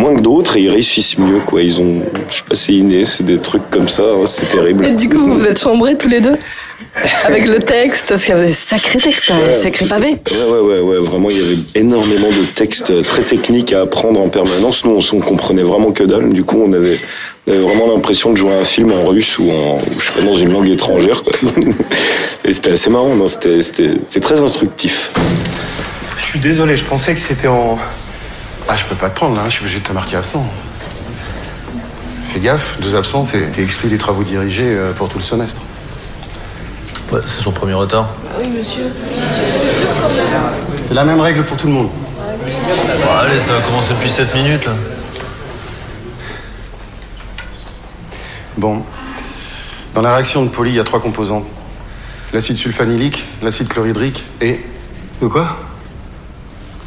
moins 0.00 0.14
que 0.16 0.22
d'autres 0.22 0.56
et 0.56 0.62
ils 0.66 0.70
réussissent 0.70 1.18
mieux. 1.18 1.40
Quoi, 1.48 1.60
ils 1.68 1.76
ont, 1.84 1.96
je 2.30 2.34
sais 2.36 2.42
pas, 2.48 2.54
c'est 2.54 2.72
inné, 2.72 3.04
c'est 3.04 3.26
des 3.34 3.38
trucs 3.48 3.68
comme 3.74 3.88
ça. 3.88 4.04
Hein, 4.04 4.24
c'est 4.24 4.48
terrible. 4.56 4.86
Et 4.86 4.94
du 4.94 5.08
coup, 5.10 5.24
vous 5.36 5.44
êtes 5.50 5.60
chambrés 5.66 5.96
tous 6.02 6.08
les 6.08 6.22
deux? 6.26 6.36
avec 7.24 7.46
le 7.46 7.58
texte, 7.58 8.06
parce 8.08 8.22
qu'il 8.22 8.34
y 8.34 8.38
avait 8.38 8.46
des 8.46 8.52
sacrés 8.52 8.98
textes, 8.98 9.30
hein, 9.30 9.38
ouais, 9.38 9.54
sacrés 9.54 9.86
pavés. 9.86 10.16
Ouais, 10.30 10.50
ouais, 10.50 10.60
ouais, 10.60 10.80
ouais, 10.80 10.98
vraiment, 10.98 11.30
il 11.30 11.38
y 11.38 11.40
avait 11.40 11.58
énormément 11.74 12.28
de 12.28 12.44
textes 12.54 13.02
très 13.02 13.22
techniques 13.22 13.72
à 13.72 13.82
apprendre 13.82 14.20
en 14.20 14.28
permanence. 14.28 14.84
Nous, 14.84 14.90
on, 14.90 15.16
on 15.16 15.20
comprenait 15.20 15.62
vraiment 15.62 15.92
que 15.92 16.04
dalle. 16.04 16.32
Du 16.32 16.44
coup, 16.44 16.62
on 16.64 16.72
avait, 16.72 16.98
on 17.46 17.52
avait 17.52 17.60
vraiment 17.60 17.86
l'impression 17.88 18.32
de 18.32 18.36
jouer 18.36 18.54
un 18.54 18.64
film 18.64 18.92
en 18.92 19.06
russe 19.08 19.38
ou 19.38 19.50
en, 19.50 19.78
je 19.78 20.04
sais 20.04 20.12
pas, 20.12 20.22
dans 20.26 20.34
une 20.34 20.52
langue 20.52 20.68
étrangère. 20.68 21.22
Quoi. 21.22 21.32
Et 22.44 22.52
c'était 22.52 22.72
assez 22.72 22.90
marrant, 22.90 23.12
c'était 23.26 24.20
très 24.20 24.40
instructif. 24.40 25.10
Je 26.18 26.24
suis 26.24 26.38
désolé, 26.38 26.76
je 26.76 26.84
pensais 26.84 27.14
que 27.14 27.20
c'était 27.20 27.48
en. 27.48 27.78
Ah, 28.68 28.76
je 28.76 28.84
peux 28.84 28.94
pas 28.94 29.10
te 29.10 29.16
prendre 29.16 29.36
là, 29.36 29.42
je 29.46 29.54
suis 29.54 29.62
obligé 29.62 29.78
de 29.80 29.84
te 29.84 29.92
marquer 29.92 30.16
absent. 30.16 30.46
Fais 32.32 32.40
gaffe, 32.40 32.76
deux 32.80 32.94
absents, 32.94 33.24
t'es 33.24 33.62
exclu 33.62 33.88
des 33.88 33.98
travaux 33.98 34.22
dirigés 34.24 34.76
pour 34.96 35.08
tout 35.08 35.18
le 35.18 35.24
semestre. 35.24 35.60
Ouais, 37.14 37.20
c'est 37.26 37.40
son 37.40 37.52
premier 37.52 37.74
retard. 37.74 38.08
Oui, 38.40 38.48
monsieur. 38.48 38.92
C'est 40.80 40.94
la 40.94 41.04
même 41.04 41.20
règle 41.20 41.44
pour 41.44 41.56
tout 41.56 41.68
le 41.68 41.72
monde. 41.72 41.88
Bon, 42.26 43.14
allez, 43.20 43.38
ça 43.38 43.52
va 43.52 43.60
commencer 43.60 43.94
depuis 43.94 44.10
7 44.10 44.34
minutes 44.34 44.64
là. 44.64 44.72
Bon. 48.56 48.82
Dans 49.94 50.02
la 50.02 50.16
réaction 50.16 50.42
de 50.42 50.48
Poly, 50.48 50.72
il 50.72 50.76
y 50.76 50.80
a 50.80 50.84
trois 50.84 50.98
composants. 50.98 51.44
L'acide 52.32 52.56
sulfanilique, 52.56 53.24
l'acide 53.42 53.68
chlorhydrique 53.68 54.24
et... 54.40 54.58
De 55.22 55.28
quoi? 55.28 55.56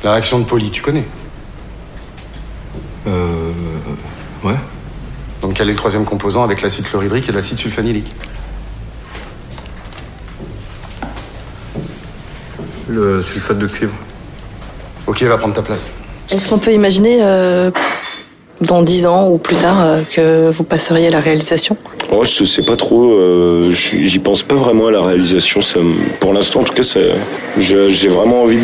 La 0.04 0.12
réaction 0.12 0.40
de 0.40 0.44
Poly, 0.44 0.72
tu 0.72 0.82
connais? 0.82 1.06
Euh. 3.08 3.54
Ouais. 4.44 4.58
Donc 5.42 5.54
quel 5.54 5.70
est 5.70 5.72
le 5.72 5.78
troisième 5.78 6.04
composant 6.04 6.44
avec 6.44 6.62
l'acide 6.62 6.86
chlorhydrique 6.90 7.30
et 7.30 7.32
l'acide 7.32 7.58
sulfanilique 7.58 8.14
Le 12.98 13.22
sulfate 13.22 13.60
de 13.60 13.68
cuivre. 13.68 13.94
Ok, 15.06 15.22
va 15.24 15.38
prendre 15.38 15.54
ta 15.54 15.62
place. 15.62 15.90
Est-ce 16.32 16.48
qu'on 16.50 16.58
peut 16.58 16.72
imaginer, 16.74 17.20
euh, 17.22 17.70
dans 18.62 18.82
10 18.82 19.06
ans 19.06 19.30
ou 19.30 19.38
plus 19.38 19.56
tard, 19.56 19.78
euh, 19.80 20.02
que 20.12 20.50
vous 20.50 20.64
passeriez 20.64 21.08
à 21.08 21.12
la 21.12 21.20
réalisation? 21.20 21.78
Moi, 22.12 22.26
je 22.26 22.44
sais 22.44 22.64
pas 22.64 22.76
trop. 22.76 23.12
euh, 23.14 23.72
J'y 23.72 24.18
pense 24.18 24.42
pas 24.42 24.56
vraiment 24.56 24.88
à 24.88 24.92
la 24.92 25.02
réalisation. 25.02 25.62
Ça 25.62 25.80
pour 26.20 26.34
l'instant, 26.34 26.62
en 26.62 26.64
tout 26.64 26.74
cas, 26.74 26.82
j'ai 27.60 28.08
vraiment 28.08 28.42
envie 28.44 28.58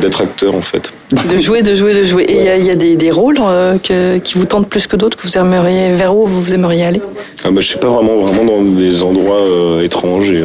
d'être 0.00 0.20
acteur, 0.20 0.56
en 0.56 0.62
fait. 0.62 0.90
De 1.32 1.38
jouer, 1.40 1.62
de 1.62 1.74
jouer, 1.76 1.94
de 1.94 2.04
jouer. 2.04 2.24
Et 2.24 2.38
il 2.38 2.44
y 2.44 2.48
a- 2.48 2.56
il 2.56 2.64
y, 2.66 2.70
a 2.70 2.74
des, 2.74 2.96
des 2.96 3.10
rôles 3.12 3.38
euh, 3.40 3.78
que- 3.78 4.18
qui 4.18 4.36
vous 4.36 4.46
tentent 4.46 4.68
plus 4.68 4.88
que 4.88 4.96
d'autres, 4.96 5.16
que 5.16 5.22
vous 5.28 5.38
aimeriez, 5.38 5.92
vers 5.92 6.14
où 6.16 6.26
vous 6.26 6.52
aimeriez 6.54 6.84
aller? 6.86 7.02
Ah 7.44 7.50
bah, 7.52 7.60
je 7.60 7.68
sais 7.68 7.78
pas 7.78 7.88
vraiment, 7.88 8.16
vraiment 8.22 8.44
dans 8.44 8.62
des 8.62 9.02
endroits 9.04 9.40
euh, 9.40 9.82
étranges 9.84 10.30
et 10.32 10.42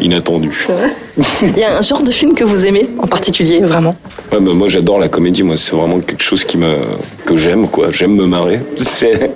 inattendus. 0.00 0.66
Il 1.42 1.58
y 1.58 1.64
a 1.64 1.78
un 1.78 1.82
genre 1.82 2.02
de 2.02 2.10
film 2.10 2.34
que 2.34 2.44
vous 2.44 2.66
aimez 2.66 2.88
en 2.98 3.06
particulier, 3.06 3.60
vraiment? 3.60 3.94
Ouais, 4.32 4.40
bah, 4.40 4.52
moi, 4.54 4.68
j'adore 4.68 4.98
la 4.98 5.08
comédie. 5.08 5.42
Moi, 5.42 5.56
c'est 5.56 5.74
vraiment 5.74 6.00
quelque 6.00 6.22
chose 6.22 6.44
qui 6.44 6.56
me 6.56 6.76
que 7.24 7.36
j'aime, 7.36 7.68
quoi. 7.68 7.90
J'aime 7.92 8.14
me 8.14 8.26
marrer. 8.26 8.60
C'est 8.76 9.34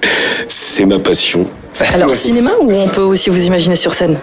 c'est 0.48 0.84
ma 0.84 0.98
passion. 0.98 1.46
Alors, 1.92 2.14
cinéma 2.14 2.52
ou 2.60 2.72
on 2.72 2.88
peut 2.88 3.02
aussi 3.02 3.30
vous 3.30 3.42
imaginer 3.44 3.76
sur 3.76 3.92
scène? 3.94 4.18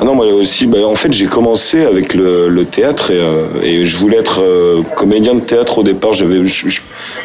Ah 0.00 0.04
non, 0.04 0.14
moi 0.14 0.24
aussi, 0.26 0.66
bah, 0.66 0.78
en 0.86 0.94
fait, 0.94 1.12
j'ai 1.12 1.26
commencé 1.26 1.84
avec 1.84 2.14
le, 2.14 2.64
théâtre 2.64 3.10
et, 3.10 3.18
euh, 3.20 3.44
et 3.62 3.84
je 3.84 3.96
voulais 3.98 4.16
être 4.16 4.40
euh, 4.42 4.80
comédien 4.96 5.34
de 5.34 5.40
théâtre 5.40 5.78
au 5.78 5.82
départ. 5.82 6.14
Je, 6.14 6.24
je, 6.44 6.68
je- 6.68 6.80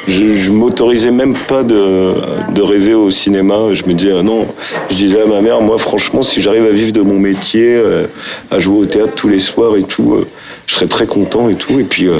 je 0.07 0.51
m'autorisais 0.51 1.11
même 1.11 1.33
pas 1.47 1.63
de, 1.63 2.13
rêver 2.61 2.93
au 2.93 3.09
cinéma. 3.09 3.55
Je 3.71 3.85
me 3.85 3.93
disais, 3.93 4.11
ah 4.19 4.23
non, 4.23 4.45
je 4.89 4.95
disais 4.95 5.21
à 5.21 5.25
ma 5.27 5.39
mère, 5.39 5.61
moi, 5.61 5.77
franchement, 5.77 6.21
si 6.23 6.41
j'arrive 6.41 6.65
à 6.65 6.71
vivre 6.71 6.91
de 6.91 7.01
mon 7.01 7.17
métier, 7.17 7.75
euh, 7.75 8.05
à 8.51 8.59
jouer 8.59 8.79
au 8.79 8.85
théâtre 8.85 9.13
tous 9.15 9.29
les 9.29 9.39
soirs 9.39 9.77
et 9.77 9.83
tout, 9.83 10.17
je 10.67 10.73
serais 10.75 10.87
très 10.87 11.07
content 11.07 11.49
et 11.49 11.55
tout. 11.55 11.79
Et 11.79 11.83
puis, 11.83 12.07
euh, 12.07 12.13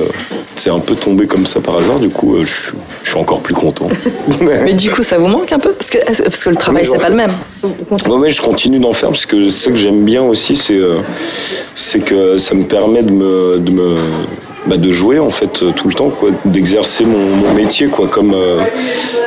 c'est 0.55 0.69
un 0.69 0.79
peu 0.79 0.95
tombé 0.95 1.27
comme 1.27 1.45
ça 1.45 1.59
par 1.59 1.77
hasard. 1.77 1.99
Du 1.99 2.09
coup, 2.09 2.35
euh, 2.35 2.41
je, 2.45 2.47
suis- 2.69 2.77
je 3.03 3.09
suis 3.09 3.19
encore 3.19 3.41
plus 3.41 3.53
content. 3.53 3.87
Mais 4.41 4.73
du 4.73 4.89
coup, 4.89 5.03
ça 5.03 5.17
vous 5.17 5.27
manque 5.27 5.51
un 5.51 5.59
peu 5.59 5.73
parce 5.73 5.89
que, 5.89 5.97
parce 6.05 6.43
que 6.43 6.49
le 6.49 6.55
travail, 6.55 6.83
Oui, 6.83 6.89
c'est 6.93 7.01
pas 7.01 7.09
le 7.09 7.15
même. 7.15 7.31
Ouais, 8.07 8.29
je 8.29 8.41
continue 8.41 8.79
d'en 8.79 8.93
faire 8.93 9.09
parce 9.09 9.25
que 9.25 9.49
ce 9.49 9.69
que 9.69 9.75
j'aime 9.75 10.03
bien 10.03 10.23
aussi, 10.23 10.55
c'est 10.55 10.73
euh, 10.77 10.99
c'est 11.75 11.99
que 11.99 12.37
ça 12.37 12.55
me 12.55 12.63
permet 12.63 13.03
de 13.03 13.11
me, 13.11 13.59
de 13.59 13.71
me 13.71 13.97
bah, 14.67 14.77
de 14.77 14.91
jouer 14.91 15.19
en 15.19 15.29
fait 15.29 15.63
euh, 15.63 15.71
tout 15.75 15.87
le 15.87 15.93
temps, 15.93 16.09
quoi, 16.09 16.29
d'exercer 16.45 17.05
mon, 17.05 17.17
mon 17.17 17.53
métier, 17.53 17.87
quoi, 17.87 18.07
comme 18.07 18.33
euh, 18.33 18.57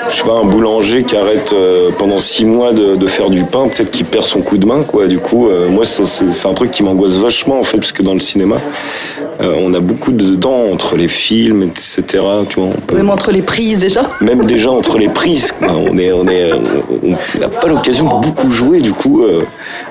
je 0.09 0.17
sais 0.17 0.23
pas 0.25 0.39
un 0.43 0.45
boulanger 0.45 1.05
qui 1.05 1.17
arrête 1.17 1.53
euh, 1.53 1.91
pendant 1.99 2.19
six 2.19 2.45
mois 2.45 2.73
de, 2.73 2.97
de 2.97 3.07
faire 3.07 3.31
du 3.31 3.45
pain, 3.45 3.69
peut-être 3.69 3.91
qu'il 3.91 4.05
perd 4.07 4.25
son 4.25 4.43
coup 4.43 4.59
de 4.59 4.67
main, 4.67 4.83
quoi. 4.83 5.07
Du 5.07 5.19
coup, 5.19 5.49
moi, 5.71 5.85
c'est 5.85 6.49
un 6.49 6.55
truc 6.55 6.71
qui 6.71 6.83
m'angoisse 6.83 7.17
vachement 7.17 7.59
en 7.59 7.63
fait, 7.65 7.79
parce 7.79 7.93
que 7.93 8.03
dans 8.03 8.15
le 8.15 8.21
cinéma, 8.21 8.57
on 9.41 9.73
a 9.73 9.81
beaucoup 9.81 10.13
de 10.13 10.35
dents 10.35 10.65
entre 10.73 10.97
les 10.97 11.09
films, 11.09 11.63
etc. 11.63 12.23
Tu 12.49 12.61
vois, 12.61 12.71
peut- 12.87 12.97
Même 12.97 13.09
entre 13.11 13.31
les 13.33 13.41
prises 13.43 13.79
déjà. 13.81 14.03
même 14.21 14.45
déjà 14.45 14.71
entre 14.71 14.99
les 14.99 15.09
prises, 15.09 15.53
quoi. 15.53 15.69
on 15.73 15.97
est, 15.97 16.13
on 16.13 16.27
est, 16.29 16.51
on 17.03 17.39
n'a 17.41 17.49
pas 17.49 17.69
l'occasion 17.69 18.05
de 18.19 18.27
beaucoup 18.27 18.51
jouer. 18.51 18.81
Du 18.81 18.93
coup, 18.93 19.23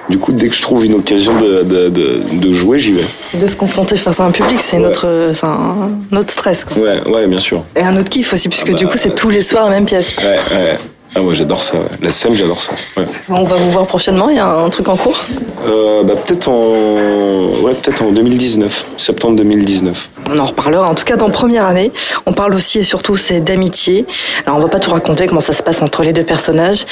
du 0.09 0.17
coup, 0.17 0.31
dès 0.31 0.49
que 0.49 0.55
je 0.55 0.61
trouve 0.61 0.85
une 0.85 0.95
occasion 0.95 1.37
de, 1.37 1.63
de, 1.63 1.89
de, 1.89 2.19
de 2.41 2.51
jouer, 2.51 2.79
j'y 2.79 2.91
vais. 2.93 3.03
De 3.41 3.47
se 3.47 3.55
confronter 3.55 3.95
face 3.97 4.19
à 4.19 4.25
un 4.25 4.31
public, 4.31 4.59
c'est 4.59 4.77
Ouais. 4.77 4.83
notre, 4.83 5.31
c'est 5.33 5.45
un, 5.45 5.89
autre 6.17 6.31
stress. 6.31 6.63
quoi. 6.65 6.77
Ouais, 6.81 7.01
ouais, 7.07 7.27
bien 7.27 7.39
sûr. 7.39 7.63
Et 7.75 7.81
un 7.81 7.95
autre 7.97 8.09
kiff 8.09 8.33
aussi, 8.33 8.49
puisque 8.49 8.69
Ah 8.69 8.71
bah, 8.71 8.77
du 8.77 8.87
coup, 8.87 8.97
c'est 8.97 9.13
tous 9.15 9.29
les 9.29 9.41
soirs 9.41 9.65
la 9.65 9.71
même 9.71 9.85
pièce. 9.85 10.15
Ouais, 10.17 10.39
ouais. 10.57 10.79
Ah, 11.15 11.21
moi, 11.21 11.33
j'adore 11.33 11.61
ça. 11.63 11.75
ouais. 11.77 11.85
La 12.01 12.11
scène, 12.11 12.35
j'adore 12.35 12.61
ça. 12.61 12.73
Ouais. 12.95 13.05
On 13.29 13.43
va 13.43 13.55
vous 13.57 13.71
voir 13.71 13.87
prochainement, 13.87 14.29
il 14.29 14.35
y 14.35 14.39
a 14.39 14.47
un 14.47 14.69
truc 14.69 14.87
en 14.89 14.95
cours? 14.95 15.19
Euh, 15.67 16.03
bah, 16.03 16.13
peut-être 16.15 16.47
en, 16.47 17.51
ouais, 17.63 17.73
peut-être 17.73 18.03
en 18.03 18.11
2019, 18.11 18.85
septembre 18.97 19.35
2019. 19.37 20.09
On 20.31 20.37
en 20.39 20.45
reparlera. 20.45 20.87
En 20.87 20.93
tout 20.93 21.05
cas, 21.05 21.15
dans 21.17 21.29
première 21.31 21.65
année, 21.65 21.91
on 22.27 22.33
parle 22.33 22.53
aussi 22.53 22.79
et 22.79 22.83
surtout 22.83 23.15
c'est 23.17 23.39
d'amitié. 23.39 24.05
Alors, 24.45 24.59
on 24.59 24.61
va 24.61 24.67
pas 24.67 24.79
tout 24.79 24.91
raconter 24.91 25.25
comment 25.25 25.41
ça 25.41 25.53
se 25.53 25.63
passe 25.63 25.81
entre 25.81 26.03
les 26.03 26.13
deux 26.13 26.23
personnages, 26.23 26.85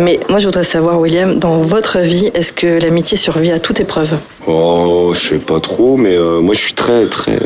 mais 0.00 0.20
moi, 0.28 0.38
je 0.38 0.46
voudrais 0.46 0.64
savoir, 0.64 1.00
William, 1.00 1.38
dans 1.40 1.58
votre 1.58 1.98
vie, 1.98 2.30
est-ce 2.34 2.52
que 2.52 2.80
l'amitié 2.80 3.16
survit 3.18 3.50
à 3.50 3.58
toute 3.58 3.80
épreuve? 3.80 4.16
Oh, 4.46 5.10
je 5.14 5.18
sais 5.30 5.38
pas 5.38 5.58
trop, 5.58 5.96
mais 5.96 6.14
euh, 6.14 6.40
moi 6.40 6.54
je 6.54 6.60
suis 6.60 6.74
très, 6.74 7.06
très, 7.06 7.32
euh, 7.32 7.38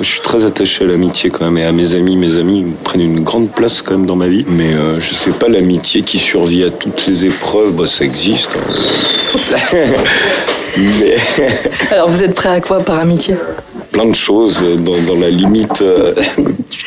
je 0.00 0.08
suis 0.08 0.20
très 0.22 0.44
attaché 0.44 0.82
à 0.82 0.88
l'amitié 0.88 1.30
quand 1.30 1.44
même 1.44 1.56
et 1.56 1.62
à 1.64 1.70
mes 1.70 1.94
amis. 1.94 2.16
Mes 2.16 2.36
amis 2.36 2.66
prennent 2.82 3.00
une 3.00 3.20
grande 3.20 3.48
place 3.52 3.80
quand 3.80 3.92
même 3.92 4.06
dans 4.06 4.16
ma 4.16 4.26
vie. 4.26 4.44
Mais 4.48 4.74
euh, 4.74 4.98
je 4.98 5.14
sais 5.14 5.30
pas 5.30 5.46
l'amitié 5.46 5.61
qui 5.70 6.18
survit 6.18 6.64
à 6.64 6.70
toutes 6.70 7.06
les 7.06 7.26
épreuves, 7.26 7.76
bah 7.76 7.86
ça 7.86 8.04
existe. 8.04 8.56
hein. 8.56 9.66
mais 10.78 11.14
Alors, 11.90 12.08
vous 12.08 12.22
êtes 12.22 12.34
prêt 12.34 12.48
à 12.48 12.60
quoi 12.60 12.80
par 12.80 12.98
amitié? 13.00 13.34
Plein 13.92 14.06
de 14.06 14.14
choses 14.14 14.58
dans, 14.78 14.96
dans 15.02 15.20
la 15.20 15.30
limite 15.30 15.82
euh, 15.82 16.14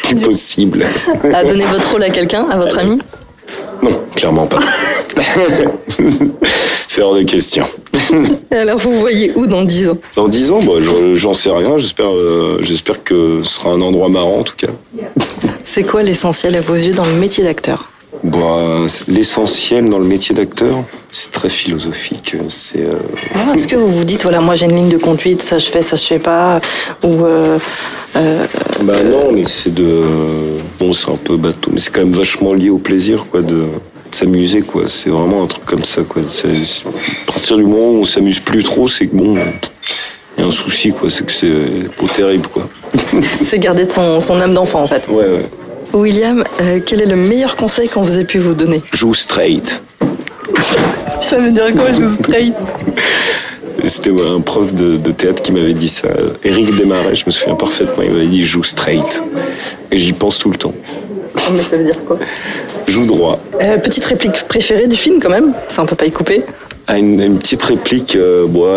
du 0.09 0.15
possible. 0.15 0.85
À 1.33 1.43
donner 1.43 1.65
votre 1.65 1.91
rôle 1.91 2.03
à 2.03 2.09
quelqu'un, 2.09 2.47
à 2.49 2.57
votre 2.57 2.79
ami? 2.79 2.99
Non, 3.83 3.91
clairement 4.15 4.47
pas. 4.47 4.59
C'est 6.87 7.01
hors 7.01 7.15
de 7.15 7.23
question. 7.23 7.65
Alors, 8.51 8.79
vous 8.79 8.93
voyez 8.99 9.31
où 9.35 9.45
dans 9.47 9.63
10 9.63 9.89
ans? 9.89 9.97
Dans 10.15 10.27
10 10.27 10.51
ans, 10.51 10.59
bah, 10.63 10.73
j'en- 10.79 11.13
j'en 11.15 11.33
sais 11.33 11.49
rien. 11.51 11.77
J'espère, 11.77 12.09
euh, 12.13 12.59
j'espère 12.61 13.03
que 13.03 13.41
ce 13.43 13.49
sera 13.55 13.71
un 13.71 13.81
endroit 13.81 14.09
marrant 14.09 14.39
en 14.39 14.43
tout 14.43 14.55
cas. 14.57 14.67
C'est 15.63 15.83
quoi 15.83 16.03
l'essentiel 16.03 16.55
à 16.55 16.61
vos 16.61 16.73
yeux 16.75 16.93
dans 16.93 17.05
le 17.05 17.13
métier 17.13 17.43
d'acteur? 17.43 17.89
C'est- 18.87 19.07
l'essentiel 19.07 19.89
dans 19.89 19.99
le 19.99 20.05
métier 20.05 20.35
d'acteur, 20.35 20.83
c'est 21.11 21.31
très 21.31 21.49
philosophique. 21.49 22.35
C'est 22.49 22.79
euh, 22.81 22.93
Alors, 23.33 23.55
Est-ce 23.55 23.67
que 23.67 23.75
vous 23.75 23.87
vous 23.87 24.03
dites, 24.03 24.23
voilà, 24.23 24.39
moi 24.41 24.55
j'ai 24.55 24.65
une 24.65 24.75
ligne 24.75 24.89
de 24.89 24.97
conduite, 24.97 25.41
ça 25.41 25.57
je 25.57 25.67
fais, 25.69 25.81
ça 25.81 25.95
je 25.95 26.03
fais 26.03 26.19
pas 26.19 26.59
Ou. 27.03 27.25
euh, 27.25 27.57
euh, 28.15 28.45
bah 28.83 29.03
non, 29.03 29.31
mais 29.33 29.43
c'est 29.45 29.73
de 29.73 30.03
bon, 30.79 30.93
c'est 30.93 31.09
un 31.09 31.17
peu 31.17 31.35
bateau, 31.37 31.71
mais 31.73 31.79
c'est 31.79 31.91
quand 31.93 32.01
même 32.01 32.11
vachement 32.13 32.53
lié 32.53 32.69
au 32.69 32.77
plaisir, 32.77 33.25
quoi, 33.29 33.41
de, 33.41 33.65
s'amuser, 34.11 34.61
quoi. 34.61 34.83
C'est 34.87 35.09
vraiment 35.09 35.43
un 35.43 35.47
truc 35.47 35.65
comme 35.65 35.83
ça, 35.83 36.01
quoi. 36.03 36.21
C'est- 36.27 36.63
c'est- 36.63 36.87
à 36.87 37.31
partir 37.31 37.57
du 37.57 37.63
moment 37.63 37.89
où 37.89 37.99
on 38.01 38.05
s'amuse 38.05 38.39
plus 38.39 38.63
trop, 38.63 38.87
c'est 38.87 39.07
que 39.07 39.15
bon, 39.15 39.35
il 40.37 40.41
y 40.41 40.43
a 40.43 40.47
un 40.47 40.51
souci, 40.51 40.91
quoi. 40.93 41.09
C'est 41.09 41.25
que 41.25 41.31
c'est 41.33 41.93
pas 41.97 42.07
terrible, 42.13 42.47
quoi. 42.47 42.67
c'est 43.43 43.59
garder 43.59 43.85
de 43.85 43.91
son, 43.91 44.21
son 44.21 44.39
âme 44.39 44.53
d'enfant 44.53 44.81
en 44.83 44.87
fait. 44.87 45.03
Ouais, 45.09 45.15
ouais. 45.25 45.45
William, 45.95 46.43
euh, 46.61 46.79
quel 46.85 47.01
est 47.01 47.05
le 47.05 47.15
meilleur 47.15 47.55
conseil 47.55 47.87
qu'on 47.87 48.03
vous 48.03 48.19
ait 48.19 48.25
pu 48.25 48.37
vous 48.37 48.53
donner? 48.53 48.81
Joue 48.93 49.13
straight. 49.13 49.81
Ça 51.21 51.37
veut 51.39 51.51
dire 51.51 51.73
quoi, 51.73 51.93
je 51.93 52.05
straight? 52.05 52.53
C'était 53.85 54.09
ouais, 54.09 54.27
un 54.27 54.41
prof 54.41 54.73
de, 54.73 54.97
de 54.97 55.11
théâtre 55.11 55.41
qui 55.41 55.51
m'avait 55.51 55.73
dit 55.73 55.87
ça. 55.89 56.07
Eric 56.43 56.75
Desmarais, 56.75 57.15
je 57.15 57.23
me 57.25 57.31
souviens 57.31 57.55
parfaitement. 57.55 58.03
Il 58.03 58.11
m'avait 58.11 58.27
dit 58.27 58.43
joue 58.45 58.63
straight. 58.63 59.23
Et 59.91 59.97
j'y 59.97 60.13
pense 60.13 60.37
tout 60.37 60.49
le 60.49 60.57
temps. 60.57 60.73
Mais 61.51 61.59
ça 61.59 61.77
veut 61.77 61.83
dire 61.83 62.03
quoi? 62.05 62.17
Joue 62.87 63.05
droit. 63.05 63.39
Euh, 63.61 63.77
Petite 63.77 64.05
réplique 64.05 64.43
préférée 64.47 64.87
du 64.87 64.95
film 64.95 65.19
quand 65.21 65.29
même 65.29 65.53
Ça 65.67 65.81
on 65.81 65.85
peut 65.85 65.95
pas 65.95 66.05
y 66.05 66.11
couper. 66.11 66.43
Ah, 66.87 66.99
une, 66.99 67.19
une 67.19 67.39
petite 67.39 67.63
réplique, 67.63 68.15
euh, 68.15 68.45
bon, 68.47 68.67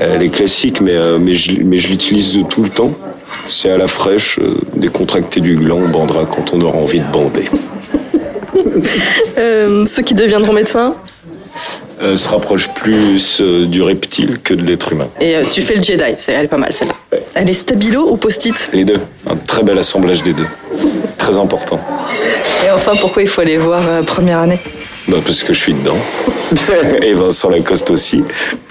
elle 0.00 0.22
est 0.22 0.28
classique, 0.28 0.80
mais, 0.82 0.94
euh, 0.94 1.18
mais 1.18 1.32
je, 1.32 1.62
mais 1.62 1.78
je 1.78 1.88
l'utilise 1.88 2.38
tout 2.50 2.62
le 2.62 2.68
temps. 2.68 2.92
C'est 3.48 3.70
à 3.70 3.78
la 3.78 3.88
fraîche, 3.88 4.38
euh, 4.40 4.54
décontracté 4.76 5.40
du 5.40 5.54
gland, 5.56 5.78
on 5.82 5.88
bandera 5.88 6.24
quand 6.26 6.52
on 6.52 6.60
aura 6.60 6.76
envie 6.78 7.00
de 7.00 7.10
bander. 7.10 7.46
Euh, 9.38 9.86
ceux 9.86 10.02
qui 10.02 10.14
deviendront 10.14 10.52
médecins 10.52 10.94
Euh, 12.02 12.16
se 12.16 12.28
rapproche 12.28 12.68
plus 12.74 13.42
du 13.42 13.82
reptile 13.82 14.38
que 14.42 14.54
de 14.54 14.62
l'être 14.64 14.92
humain. 14.92 15.08
Et 15.20 15.34
tu 15.52 15.60
fais 15.60 15.76
le 15.76 15.82
Jedi, 15.82 16.14
c'est, 16.16 16.32
elle 16.32 16.46
est 16.46 16.48
pas 16.48 16.56
mal 16.56 16.72
celle-là. 16.72 16.94
Elle 17.34 17.50
est 17.50 17.54
stabilo 17.54 18.08
ou 18.10 18.16
post-it 18.16 18.70
Les 18.72 18.84
deux, 18.84 19.00
un 19.28 19.36
très 19.36 19.62
bel 19.62 19.78
assemblage 19.78 20.22
des 20.22 20.32
deux. 20.32 20.46
Très 21.18 21.36
important. 21.36 21.78
Et 22.66 22.70
enfin, 22.70 22.92
pourquoi 23.00 23.22
il 23.22 23.28
faut 23.28 23.42
aller 23.42 23.58
voir 23.58 23.82
première 24.04 24.38
année? 24.38 24.58
Bah, 25.08 25.16
parce 25.24 25.42
que 25.42 25.52
je 25.52 25.58
suis 25.58 25.74
dedans. 25.74 25.96
Et 27.02 27.12
Vincent 27.14 27.48
Lacoste 27.48 27.90
aussi. 27.90 28.24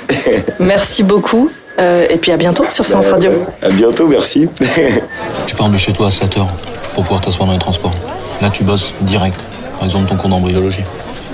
Merci 0.59 1.03
beaucoup. 1.03 1.49
euh, 1.79 2.05
et 2.09 2.17
puis 2.17 2.31
à 2.31 2.37
bientôt 2.37 2.65
sur 2.69 2.85
Séance 2.85 3.07
Radio. 3.07 3.31
À 3.61 3.69
bientôt, 3.69 4.07
merci. 4.07 4.47
Tu 5.45 5.55
pars 5.55 5.69
de 5.69 5.77
chez 5.77 5.93
toi 5.93 6.07
à 6.07 6.09
7h 6.09 6.45
pour 6.93 7.03
pouvoir 7.03 7.21
t'asseoir 7.21 7.47
dans 7.47 7.53
les 7.53 7.59
transports. 7.59 7.93
Là, 8.41 8.49
tu 8.49 8.63
bosses 8.63 8.93
direct. 9.01 9.37
Par 9.75 9.85
exemple, 9.85 10.09
ton 10.09 10.15
cours 10.17 10.29
d'embryologie. 10.29 10.83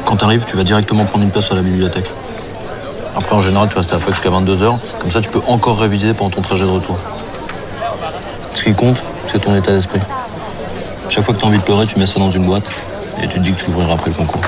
Quand 0.06 0.18
t'arrives, 0.18 0.46
tu 0.46 0.56
vas 0.56 0.64
directement 0.64 1.06
prendre 1.06 1.24
une 1.24 1.32
place 1.32 1.52
à 1.52 1.56
la 1.56 1.62
bibliothèque. 1.62 2.06
Après, 3.16 3.36
en 3.36 3.42
général, 3.42 3.70
tu 3.70 3.78
restes 3.78 3.92
à 3.92 3.96
la 3.96 4.00
fac 4.02 4.14
jusqu'à 4.14 4.30
22h. 4.30 4.76
Comme 5.00 5.10
ça, 5.12 5.22
tu 5.22 5.30
peux 5.30 5.42
encore 5.48 5.80
réviser 5.80 6.14
pendant 6.14 6.30
ton 6.32 6.42
trajet 6.42 6.66
de 6.66 6.70
retour. 6.70 6.98
Ce 8.54 8.64
qui 8.64 8.74
compte, 8.74 9.04
c'est 9.32 9.40
ton 9.40 9.56
état 9.56 9.72
d'esprit. 9.72 10.00
Chaque 11.10 11.24
fois 11.24 11.34
que 11.34 11.40
tu 11.40 11.46
as 11.46 11.48
envie 11.48 11.58
de 11.60 11.64
pleurer, 11.64 11.86
tu 11.88 11.98
mets 11.98 12.06
ça 12.06 12.20
dans 12.20 12.30
une 12.32 12.46
boîte 12.46 12.72
et 13.24 13.28
tu 13.28 13.40
te 13.40 13.44
dis 13.44 13.54
que 13.54 13.60
tu 13.62 13.70
ouvriras 13.70 13.94
après 13.94 14.10
le 14.12 14.16
concours. 14.16 14.42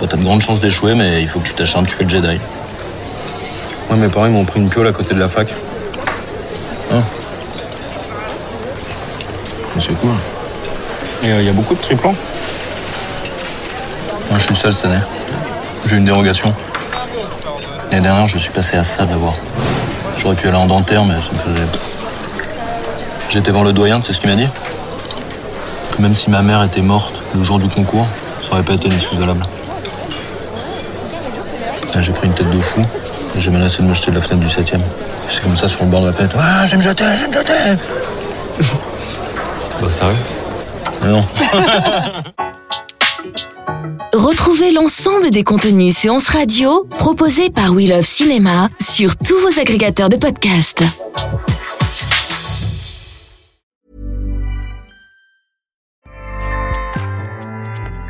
Bah, 0.00 0.06
t'as 0.08 0.16
de 0.16 0.22
grandes 0.22 0.42
chances 0.42 0.60
d'échouer, 0.60 0.94
mais 0.94 1.22
il 1.22 1.28
faut 1.28 1.40
que 1.40 1.48
tu 1.48 1.54
t'acharnes, 1.54 1.86
tu 1.86 1.94
fais 1.94 2.04
le 2.04 2.10
Jedi. 2.10 2.38
Ouais, 3.90 3.96
mes 3.96 4.08
parents 4.08 4.26
ils 4.26 4.32
m'ont 4.32 4.44
pris 4.44 4.60
une 4.60 4.68
piole 4.68 4.86
à 4.86 4.92
côté 4.92 5.14
de 5.14 5.18
la 5.18 5.28
fac. 5.28 5.52
Hein 6.92 7.02
C'est 9.78 9.98
cool. 9.98 10.10
Et 11.24 11.28
il 11.28 11.44
y 11.44 11.48
a 11.48 11.52
beaucoup 11.52 11.74
de 11.74 11.80
triplans 11.80 12.14
Moi, 14.30 14.38
je 14.38 14.42
suis 14.44 14.50
le 14.50 14.56
seul 14.56 14.72
cette 14.72 14.86
année. 14.86 15.02
J'ai 15.86 15.96
eu 15.96 15.98
une 15.98 16.04
dérogation. 16.04 16.54
L'année 17.90 18.02
dernière, 18.02 18.28
je 18.28 18.38
suis 18.38 18.52
passé 18.52 18.76
à 18.76 18.82
ça 18.82 19.04
de 19.04 19.10
l'avoir. 19.10 19.34
J'aurais 20.18 20.34
pu 20.34 20.46
aller 20.46 20.56
en 20.56 20.66
dentaire, 20.66 21.04
mais 21.04 21.14
ça 21.20 21.30
me 21.32 21.38
faisait. 21.38 21.66
J'étais 23.30 23.50
devant 23.50 23.62
le 23.62 23.72
doyen, 23.72 24.00
tu 24.00 24.06
sais 24.06 24.12
ce 24.12 24.20
qu'il 24.20 24.30
m'a 24.30 24.36
dit? 24.36 24.48
Que 25.96 26.02
même 26.02 26.14
si 26.14 26.30
ma 26.30 26.42
mère 26.42 26.62
était 26.62 26.82
morte 26.82 27.22
le 27.34 27.42
jour 27.42 27.58
du 27.58 27.68
concours, 27.68 28.06
ça 28.42 28.52
aurait 28.52 28.62
pas 28.62 28.74
été 28.74 28.86
une 28.88 28.94
excuse 28.94 29.18
valable. 29.18 29.44
J'ai 32.00 32.12
pris 32.12 32.28
une 32.28 32.34
tête 32.34 32.50
de 32.50 32.60
fou 32.60 32.80
j'ai 33.36 33.50
menacé 33.50 33.82
de 33.82 33.88
me 33.88 33.92
jeter 33.92 34.10
de 34.10 34.16
la 34.16 34.22
fenêtre 34.22 34.46
du 34.46 34.50
7 34.50 34.74
C'est 35.26 35.42
comme 35.42 35.56
ça 35.56 35.68
sur 35.68 35.84
le 35.84 35.90
bord 35.90 36.02
de 36.02 36.06
la 36.06 36.12
fenêtre. 36.12 36.36
Ah, 36.38 36.64
je 36.66 36.72
vais 36.72 36.76
me 36.78 36.82
jeter, 36.82 37.04
je 37.14 37.22
vais 37.22 37.28
me 37.28 37.32
jeter 37.32 37.52
Bah, 39.80 39.88
sérieux 39.88 40.16
Mais 41.02 41.10
non. 41.10 41.24
Retrouvez 44.12 44.72
l'ensemble 44.72 45.30
des 45.30 45.44
contenus 45.44 45.96
séances 45.96 46.28
radio 46.28 46.84
proposés 46.98 47.50
par 47.50 47.72
We 47.72 47.88
Love 47.88 48.02
Cinéma 48.02 48.68
sur 48.80 49.16
tous 49.16 49.38
vos 49.40 49.60
agrégateurs 49.60 50.08
de 50.08 50.16
podcasts. 50.16 50.82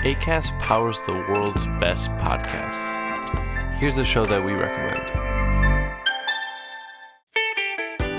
ACAST 0.05 0.53
powers 0.61 1.01
the 1.07 1.13
world's 1.29 1.67
best 1.81 2.11
podcasts. 2.19 3.08
Here's 3.79 3.97
a 3.97 4.05
show 4.05 4.27
that 4.27 4.45
we 4.45 4.55
recommend. 4.55 5.09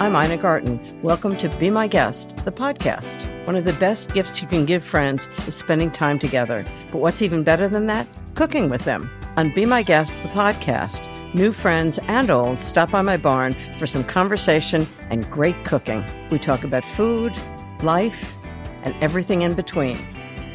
I'm 0.02 0.16
Ina 0.16 0.38
Garten. 0.38 1.02
Welcome 1.02 1.36
to 1.36 1.50
Be 1.58 1.70
My 1.70 1.86
Guest, 1.86 2.38
the 2.46 2.52
podcast. 2.54 3.46
One 3.46 3.58
of 3.58 3.66
the 3.66 3.74
best 3.74 4.14
gifts 4.14 4.42
you 4.42 4.48
can 4.48 4.66
give 4.66 4.86
friends 4.86 5.28
is 5.48 5.56
spending 5.56 5.92
time 5.92 6.18
together. 6.18 6.66
But 6.94 7.00
what's 7.00 7.22
even 7.22 7.44
better 7.44 7.68
than 7.68 7.88
that? 7.88 8.08
Cooking 8.36 8.70
with 8.70 8.86
them. 8.86 9.12
On 9.36 9.54
Be 9.54 9.66
My 9.66 9.84
Guest, 9.84 10.18
the 10.24 10.30
podcast, 10.30 11.06
new 11.34 11.52
friends 11.52 12.00
and 12.08 12.30
old 12.30 12.58
stop 12.58 12.92
by 12.92 13.02
my 13.02 13.18
barn 13.18 13.54
for 13.78 13.86
some 13.86 14.06
conversation 14.06 14.88
and 15.10 15.30
great 15.30 15.62
cooking. 15.66 16.06
We 16.32 16.40
talk 16.40 16.64
about 16.64 16.86
food, 16.86 17.34
life, 17.84 18.38
and 18.84 18.96
everything 19.02 19.42
in 19.42 19.56
between. 19.56 19.98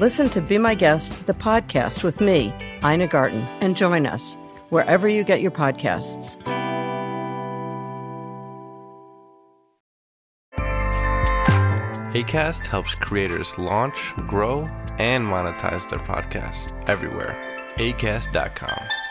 Listen 0.00 0.30
to 0.30 0.40
Be 0.40 0.56
My 0.56 0.74
Guest, 0.74 1.26
the 1.26 1.34
podcast 1.34 2.02
with 2.04 2.22
me, 2.22 2.54
Ina 2.82 3.08
Garten, 3.08 3.44
and 3.60 3.76
join 3.76 4.06
us 4.06 4.38
wherever 4.70 5.08
you 5.08 5.24
get 5.24 5.40
your 5.40 5.50
podcasts. 5.50 6.36
ACAST 12.14 12.66
helps 12.66 12.94
creators 12.94 13.58
launch, 13.58 14.14
grow, 14.28 14.68
and 14.98 15.24
monetize 15.24 15.88
their 15.90 15.98
podcasts 15.98 16.72
everywhere. 16.88 17.36
ACAST.com. 17.76 19.03